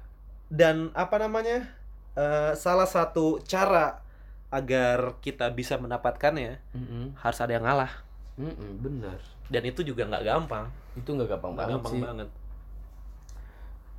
Dan 0.47 0.91
apa 0.91 1.15
namanya? 1.17 1.71
eh, 2.13 2.51
salah 2.53 2.85
satu 2.85 3.39
cara 3.41 4.03
agar 4.49 5.21
kita 5.21 5.49
bisa 5.53 5.77
mendapatkannya 5.77 6.57
Mm-mm. 6.73 7.13
harus 7.21 7.39
ada 7.39 7.53
yang 7.53 7.65
ngalah. 7.65 7.91
Mm-mm, 8.35 8.81
bener 8.81 9.19
Dan 9.47 9.61
itu 9.65 9.81
juga 9.81 10.05
nggak 10.05 10.25
gampang. 10.25 10.65
itu 10.95 11.05
nggak 11.05 11.29
gampang 11.29 11.51
Nggak 11.53 11.59
banget 11.65 11.75
gampang 11.79 11.93
sih 11.93 12.01
banget. 12.01 12.29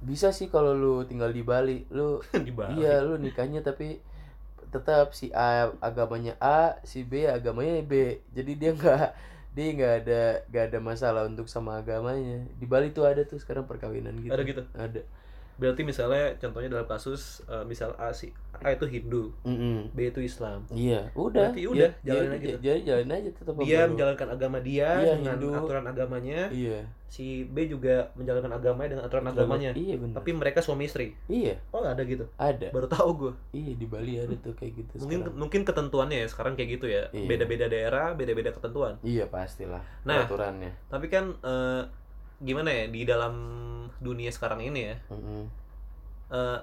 bisa 0.01 0.33
sih 0.33 0.49
kalau 0.49 0.73
lu 0.73 1.05
tinggal 1.05 1.29
di 1.29 1.45
Bali 1.45 1.85
lu 1.93 2.25
Di 2.47 2.51
Bali. 2.51 2.81
iya 2.81 3.05
lu 3.05 3.21
nikahnya 3.21 3.61
tapi 3.61 4.01
tetap 4.73 5.13
si 5.13 5.29
A 5.35 5.69
agamanya 5.85 6.39
A 6.41 6.79
si 6.87 7.05
B 7.05 7.29
agamanya 7.29 7.85
B 7.85 8.17
jadi 8.33 8.53
dia 8.57 8.71
nggak 8.73 9.07
dia 9.53 9.67
nggak 9.77 9.95
ada 10.07 10.23
nggak 10.49 10.65
ada 10.73 10.79
masalah 10.81 11.23
untuk 11.29 11.51
sama 11.51 11.83
agamanya 11.83 12.47
di 12.57 12.65
Bali 12.65 12.95
tuh 12.97 13.05
ada 13.05 13.27
tuh 13.27 13.37
sekarang 13.37 13.69
perkawinan 13.69 14.17
gitu 14.19 14.33
Ada 14.33 14.43
gitu. 14.47 14.63
ada 14.73 15.01
Berarti 15.61 15.85
misalnya 15.85 16.33
contohnya 16.35 16.73
dalam 16.73 16.87
kasus 16.87 17.45
eh, 17.45 17.61
misal 17.63 17.93
A 17.95 18.09
si 18.11 18.33
A 18.57 18.73
itu 18.73 18.85
Hindu, 18.85 19.29
Mm-mm. 19.43 19.89
B 19.91 20.09
itu 20.09 20.21
Islam. 20.21 20.65
iya 20.71 21.13
udah 21.13 21.53
Berarti 21.53 21.65
udah, 21.67 21.91
Ya, 21.99 22.01
jalanin 22.07 22.25
ya, 22.27 22.35
aja 22.35 22.45
gitu. 22.47 22.59
jadi 22.63 22.81
jalanin 22.83 23.13
aja 23.15 23.31
tetap 23.31 23.53
Dia 23.55 23.61
ngobrol. 23.61 23.89
menjalankan 23.91 24.29
agama 24.31 24.59
dia 24.59 24.89
Iya, 24.99 25.13
dengan 25.15 25.37
Hindu. 25.37 25.49
aturan 25.55 25.85
agamanya. 25.85 26.41
iya 26.51 26.81
Si 27.07 27.27
B 27.45 27.67
juga 27.67 28.09
menjalankan 28.15 28.53
agamanya 28.53 28.91
dengan 28.91 29.05
aturan 29.05 29.27
agamanya. 29.27 29.71
iya 29.75 29.95
benar 29.95 30.17
Tapi 30.17 30.31
mereka 30.33 30.61
suami 30.61 30.85
istri. 30.85 31.13
iya 31.27 31.61
Oh 31.69 31.83
ada 31.83 32.01
gitu. 32.03 32.25
ada 32.35 32.69
Baru 32.71 32.87
tahu 32.87 33.11
gue. 33.19 33.33
iya 33.53 33.73
di 33.75 33.85
Bali 33.85 34.17
ada 34.17 34.33
tuh 34.35 34.53
kayak 34.55 34.73
gitu 34.79 34.93
Mungkin 34.99 35.21
sekarang. 35.25 35.37
mungkin 35.37 35.61
ketentuannya 35.63 36.17
ya 36.19 36.27
sekarang 36.27 36.53
kayak 36.55 36.71
gitu 36.75 36.87
ya. 36.87 37.05
Iya. 37.11 37.27
Beda-beda 37.27 37.67
daerah, 37.67 38.13
beda-beda 38.13 38.49
ketentuan. 38.51 38.97
iya 39.03 39.25
pastilah 39.27 39.85
Nah. 40.03 40.23
peraturannya 40.23 40.73
Tapi 40.87 41.07
kan 41.07 41.37
eh, 41.39 41.83
gimana 42.41 42.71
ya 42.71 42.85
di 42.87 43.05
dalam 43.05 43.35
dunia 43.99 44.31
sekarang 44.31 44.63
ini 44.63 44.89
ya, 44.89 44.97
Mm-mm. 45.09 45.43
eh, 46.29 46.59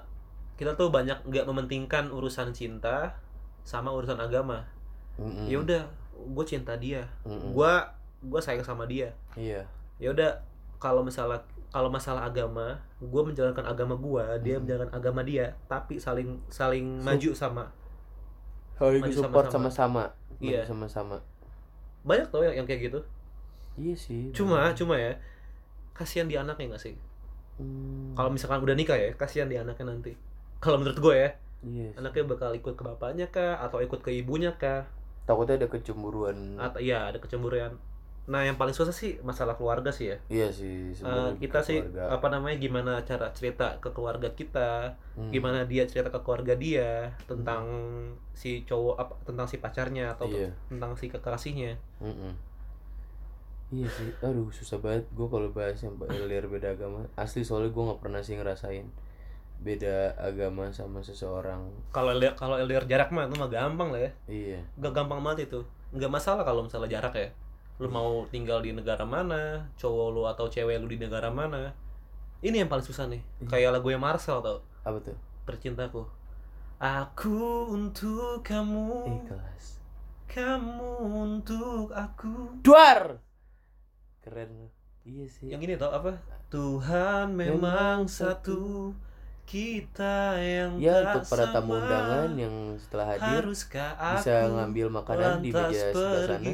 kita 0.56 0.72
tuh 0.74 0.88
banyak 0.88 1.14
nggak 1.22 1.44
mementingkan 1.44 2.08
urusan 2.08 2.50
cinta 2.50 3.12
sama 3.62 3.92
urusan 3.92 4.16
agama. 4.16 4.64
Mm-mm. 5.16 5.46
Ya 5.46 5.58
udah, 5.58 5.82
gue 6.14 6.44
cinta 6.44 6.74
dia, 6.74 7.04
Mm-mm. 7.22 7.52
gue 7.52 7.72
gue 8.20 8.40
sayang 8.40 8.64
sama 8.64 8.82
dia. 8.84 9.12
iya 9.34 9.62
Ya 9.98 10.10
udah, 10.10 10.30
kalau 10.78 11.02
misalnya 11.02 11.38
kalau 11.68 11.86
masalah 11.86 12.24
agama, 12.24 12.72
gue 12.96 13.22
menjalankan 13.22 13.60
agama 13.62 13.92
gue, 13.94 14.24
dia 14.40 14.56
Hmm. 14.56 14.64
menjalankan 14.64 14.94
agama 14.94 15.20
dia, 15.20 15.52
tapi 15.68 16.00
saling 16.00 16.40
saling 16.48 16.98
So- 16.98 17.04
maju 17.04 17.30
sama. 17.34 17.64
saling 18.74 19.02
Maju 19.02 19.12
support 19.12 19.46
sama-sama. 19.50 20.06
sama-sama 20.06 20.38
Iya. 20.38 20.62
Sama-sama 20.62 21.18
Banyak 22.06 22.30
tau 22.30 22.40
yang, 22.40 22.62
yang 22.62 22.66
kayak 22.66 22.88
gitu. 22.88 23.00
iya 23.74 23.90
sih 23.92 24.30
Cuma, 24.30 24.70
bener. 24.70 24.74
cuma 24.74 24.94
ya, 24.96 25.12
kasihan 25.92 26.26
di 26.26 26.34
anaknya 26.34 26.72
nggak 26.72 26.82
sih? 26.82 26.94
Hmm, 27.58 28.14
Kalau 28.14 28.30
misalkan 28.30 28.62
udah 28.62 28.72
nikah 28.72 28.94
ya, 28.94 29.10
kasihan 29.12 29.46
di 29.46 29.54
anaknya 29.54 29.90
nanti. 29.90 30.14
Kalau 30.58 30.78
menurut 30.78 30.96
gue 30.96 31.14
ya, 31.14 31.30
iya 31.60 31.86
sih. 31.90 31.98
anaknya 31.98 32.24
bakal 32.24 32.50
ikut 32.52 32.74
ke 32.74 32.82
bapaknya 32.82 33.26
kah 33.28 33.58
atau 33.58 33.78
ikut 33.78 33.98
ke 33.98 34.10
ibunya 34.14 34.54
kah 34.54 34.86
takutnya 35.22 35.58
ada 35.58 35.66
kecemburuan 35.66 36.56
atau 36.56 36.78
ya 36.78 37.10
ada 37.10 37.18
kecemburuan 37.18 37.74
nah 38.24 38.40
yang 38.40 38.54
paling 38.54 38.72
susah 38.72 38.92
sih 38.92 39.16
masalah 39.20 39.56
keluarga 39.56 39.88
sih 39.88 40.08
ya 40.08 40.16
iya 40.28 40.48
sih 40.48 40.92
sebenarnya 40.92 41.36
kita 41.36 41.58
sih 41.60 41.80
keluarga. 41.80 42.12
apa 42.12 42.26
namanya 42.28 42.56
gimana 42.56 42.92
cara 43.02 43.32
cerita 43.32 43.76
ke 43.80 43.88
keluarga 43.90 44.28
kita 44.30 44.92
Hmm. 45.16 45.28
gimana 45.28 45.64
dia 45.64 45.82
cerita 45.82 46.08
ke 46.08 46.20
keluarga 46.22 46.54
dia 46.54 47.10
tentang 47.24 47.64
si 48.32 48.62
cowok 48.62 48.94
apa 48.96 49.12
tentang 49.24 49.46
si 49.46 49.56
pacarnya 49.58 50.14
atau 50.14 50.28
iya 50.28 50.52
tentang 50.68 50.94
si 50.94 51.08
kekasihnya 51.08 51.74
Mm-mm. 51.98 52.32
Iya 53.68 53.88
sih. 53.88 54.08
Aduh 54.24 54.48
susah 54.52 54.80
banget. 54.80 55.04
Gue 55.12 55.28
kalau 55.28 55.48
bahas 55.52 55.78
yang 55.84 55.94
LDR 56.00 56.48
beda 56.48 56.72
agama 56.72 57.04
asli 57.14 57.44
soalnya 57.44 57.72
gue 57.72 57.82
nggak 57.84 58.00
pernah 58.00 58.20
sih 58.24 58.36
ngerasain 58.36 58.88
beda 59.58 60.14
agama 60.14 60.70
sama 60.70 61.02
seseorang. 61.02 61.66
Kalau 61.90 62.14
LDR, 62.14 62.38
kalau 62.38 62.54
LDR 62.62 62.86
jarak 62.86 63.10
mah 63.10 63.26
itu 63.26 63.34
mah 63.34 63.50
gampang 63.50 63.90
lah 63.90 64.00
ya. 64.06 64.10
Iya. 64.30 64.60
Gak 64.78 64.94
gampang 64.94 65.18
banget 65.18 65.50
itu. 65.50 65.60
Nggak 65.90 66.12
masalah 66.14 66.46
kalau 66.46 66.62
misalnya 66.62 66.98
jarak 66.98 67.14
ya. 67.18 67.28
Lu 67.82 67.90
mau 67.90 68.22
tinggal 68.30 68.62
di 68.62 68.70
negara 68.70 69.02
mana 69.02 69.66
cowok 69.74 70.08
lu 70.14 70.22
atau 70.30 70.46
cewek 70.46 70.78
lu 70.78 70.86
di 70.86 70.98
negara 71.02 71.30
mana 71.30 71.74
ini 72.38 72.62
yang 72.62 72.70
paling 72.70 72.86
susah 72.86 73.10
nih. 73.10 73.18
Iya. 73.42 73.50
kayak 73.50 73.70
lagu 73.74 73.88
yang 73.90 74.02
Marcel 74.02 74.38
tau? 74.38 74.62
Apa 74.86 75.02
tuh? 75.02 75.18
Tercintaku. 75.42 76.06
Aku 76.78 77.66
untuk 77.74 78.46
kamu. 78.46 79.10
Ikhlas. 79.26 79.82
Kamu 80.30 81.02
untuk 81.02 81.90
aku. 81.90 82.62
Duar 82.62 83.27
keren. 84.28 84.52
Iya 85.08 85.24
sih. 85.32 85.48
Yang 85.48 85.60
ini 85.64 85.72
tau 85.80 85.90
apa? 85.96 86.12
Tuhan 86.52 87.32
memang 87.32 88.04
satu. 88.04 88.92
kita 89.48 90.36
yang 90.36 90.76
ya 90.76 91.00
tak 91.00 91.24
untuk 91.24 91.32
para 91.32 91.48
tamu 91.48 91.80
undangan 91.80 92.36
yang 92.36 92.76
setelah 92.76 93.16
hadir 93.16 93.48
bisa 93.48 94.34
ngambil 94.44 94.92
makanan 94.92 95.40
di 95.40 95.48
meja 95.56 95.88
sebelah 95.88 96.28
sana? 96.28 96.52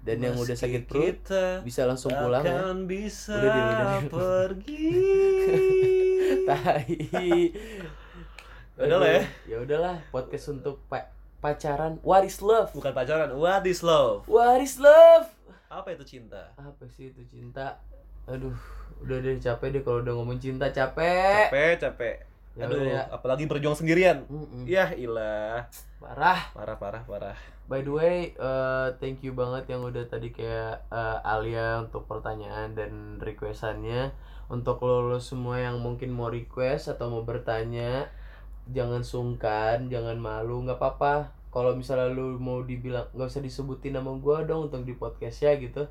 dan 0.00 0.16
yang 0.24 0.32
udah 0.40 0.56
sakit 0.56 0.88
perut 0.88 1.20
bisa 1.60 1.84
langsung 1.84 2.08
pulang 2.16 2.40
ya? 2.40 2.72
bisa 2.88 3.36
Udah 3.36 3.50
deh, 3.52 3.60
udah 3.60 4.00
pergi. 4.08 4.88
tai. 6.48 6.96
Udah 8.80 8.96
lah 8.96 9.10
ya. 9.12 9.22
ya 9.44 9.56
udahlah 9.60 9.96
podcast 10.08 10.56
untuk 10.56 10.80
pa- 10.88 11.12
pacaran 11.44 12.00
what 12.00 12.24
is 12.24 12.40
love. 12.40 12.72
Bukan 12.72 12.96
pacaran. 12.96 13.36
What 13.36 13.68
is 13.68 13.84
love? 13.84 14.24
what 14.24 14.64
is 14.64 14.80
love 14.80 15.28
Apa 15.70 15.94
itu 15.94 16.18
cinta? 16.18 16.50
apa 16.58 16.84
sih 16.90 17.14
itu 17.14 17.22
cinta 17.30 17.78
aduh 18.26 18.52
udah 19.00 19.16
deh 19.22 19.38
capek 19.38 19.68
deh 19.72 19.82
kalau 19.82 20.02
udah 20.02 20.12
ngomong 20.12 20.38
cinta 20.38 20.66
capek 20.70 21.48
Capek, 21.48 21.72
capek. 21.80 22.16
Ya 22.58 22.66
Aduh, 22.66 22.82
ya. 22.82 23.06
apalagi 23.08 23.46
berjuang 23.46 23.78
sendirian. 23.78 24.26
Mm-mm. 24.26 24.66
Ya 24.66 24.90
ilah. 24.92 25.70
parah 26.02 26.50
Parah, 26.50 26.76
parah, 26.76 27.02
parah. 27.06 27.36
by 27.70 27.80
the 27.80 27.92
way 27.92 28.34
eh, 28.34 28.88
thank 28.98 29.22
you 29.22 29.30
banget 29.32 29.70
yang 29.70 29.86
udah 29.86 30.02
tadi 30.04 30.34
kayak 30.34 30.82
eh, 30.90 31.18
Alia 31.22 31.78
untuk 31.80 32.10
pertanyaan 32.10 32.74
dan 32.74 33.22
requestannya 33.22 34.10
untuk 34.50 34.82
lo, 34.82 35.06
lo 35.06 35.22
semua 35.22 35.62
yang 35.62 35.78
mungkin 35.78 36.10
mau 36.10 36.26
request 36.26 36.90
atau 36.90 37.06
mau 37.08 37.22
bertanya 37.22 38.10
jangan 38.66 39.06
sungkan 39.06 39.86
jangan 39.86 40.18
malu 40.18 40.66
nggak 40.66 40.78
apa-apa 40.82 41.30
kalau 41.50 41.74
misalnya 41.74 42.10
lu 42.10 42.38
mau 42.38 42.62
dibilang 42.62 43.06
nggak 43.14 43.28
usah 43.30 43.42
disebutin 43.42 43.98
nama 43.98 44.10
gua 44.16 44.46
dong 44.46 44.70
untuk 44.70 44.86
di 44.86 44.94
podcast 44.94 45.42
ya 45.42 45.54
gitu 45.58 45.86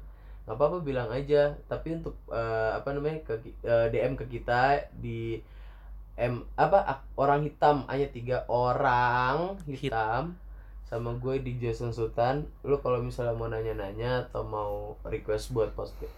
nggak 0.50 0.56
apa-apa 0.58 0.78
bilang 0.82 1.14
aja. 1.14 1.54
Tapi 1.70 2.02
untuk 2.02 2.18
eh, 2.34 2.72
apa 2.74 2.90
namanya 2.90 3.22
ke 3.22 3.38
ki- 3.46 3.60
eh, 3.62 3.88
DM 3.94 4.18
ke 4.18 4.26
kita 4.26 4.90
di 4.98 5.38
M 6.20 6.42
apa 6.58 7.06
orang 7.16 7.46
hitam 7.48 7.88
hanya 7.88 8.10
tiga 8.12 8.44
orang 8.50 9.56
hitam 9.70 10.36
sama 10.90 11.14
gue 11.22 11.38
di 11.46 11.62
Jason 11.62 11.94
Sultan. 11.94 12.50
Lu 12.66 12.82
kalau 12.82 12.98
misalnya 13.00 13.38
mau 13.38 13.46
nanya-nanya 13.46 14.26
atau 14.26 14.42
mau 14.42 14.98
request 15.06 15.54
buat 15.54 15.70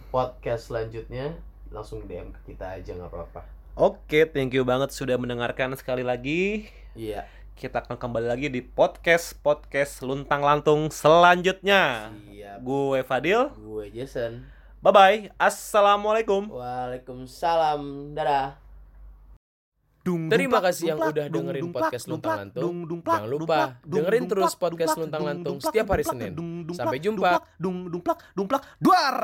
podcast 0.08 0.72
selanjutnya 0.72 1.36
langsung 1.68 2.00
DM 2.08 2.32
ke 2.32 2.56
kita 2.56 2.80
aja 2.80 2.96
nggak 2.96 3.12
apa-apa. 3.12 3.44
Oke, 3.76 4.24
thank 4.28 4.56
you 4.56 4.64
banget 4.64 4.92
sudah 4.96 5.20
mendengarkan 5.20 5.76
sekali 5.76 6.00
lagi. 6.04 6.72
iya 6.96 7.24
Kita 7.54 7.78
akan 7.78 7.94
kembali 7.94 8.26
lagi 8.26 8.48
di 8.50 8.58
podcast 8.58 9.38
podcast 9.38 10.02
luntang 10.02 10.42
lantung 10.42 10.90
selanjutnya. 10.90 12.10
siap 12.26 12.58
Gue 12.60 13.00
Fadil. 13.06 13.54
gue 13.54 13.84
Jason 13.92 14.42
Bye 14.82 14.90
bye. 14.90 15.18
Assalamualaikum. 15.38 16.50
Waalaikumsalam 16.50 18.12
dadah 18.18 18.58
Dung, 20.02 20.26
Terima 20.26 20.58
kasih 20.58 20.90
yang 20.90 20.98
udah 20.98 21.30
dung, 21.30 21.46
dengerin 21.46 21.70
podcast 21.70 22.10
Luntang 22.10 22.50
Lantung. 22.50 22.82
dung, 22.90 23.00
Jangan 23.06 23.28
lupa 23.30 23.78
dung, 23.86 24.02
dengerin 24.02 24.24
terus 24.26 24.58
podcast 24.58 24.98
Luntang 24.98 25.22
dung, 25.22 25.30
Lantung 25.30 25.56
setiap 25.62 25.86
hari 25.94 26.02
Senin. 26.02 26.34
dung, 26.34 26.66
Sampai 26.74 26.98
jumpa. 26.98 27.22
dumplak, 27.22 27.42
dung, 27.54 27.78
dumplak, 27.86 28.18
dumplak, 28.34 28.62
duar. 28.82 29.16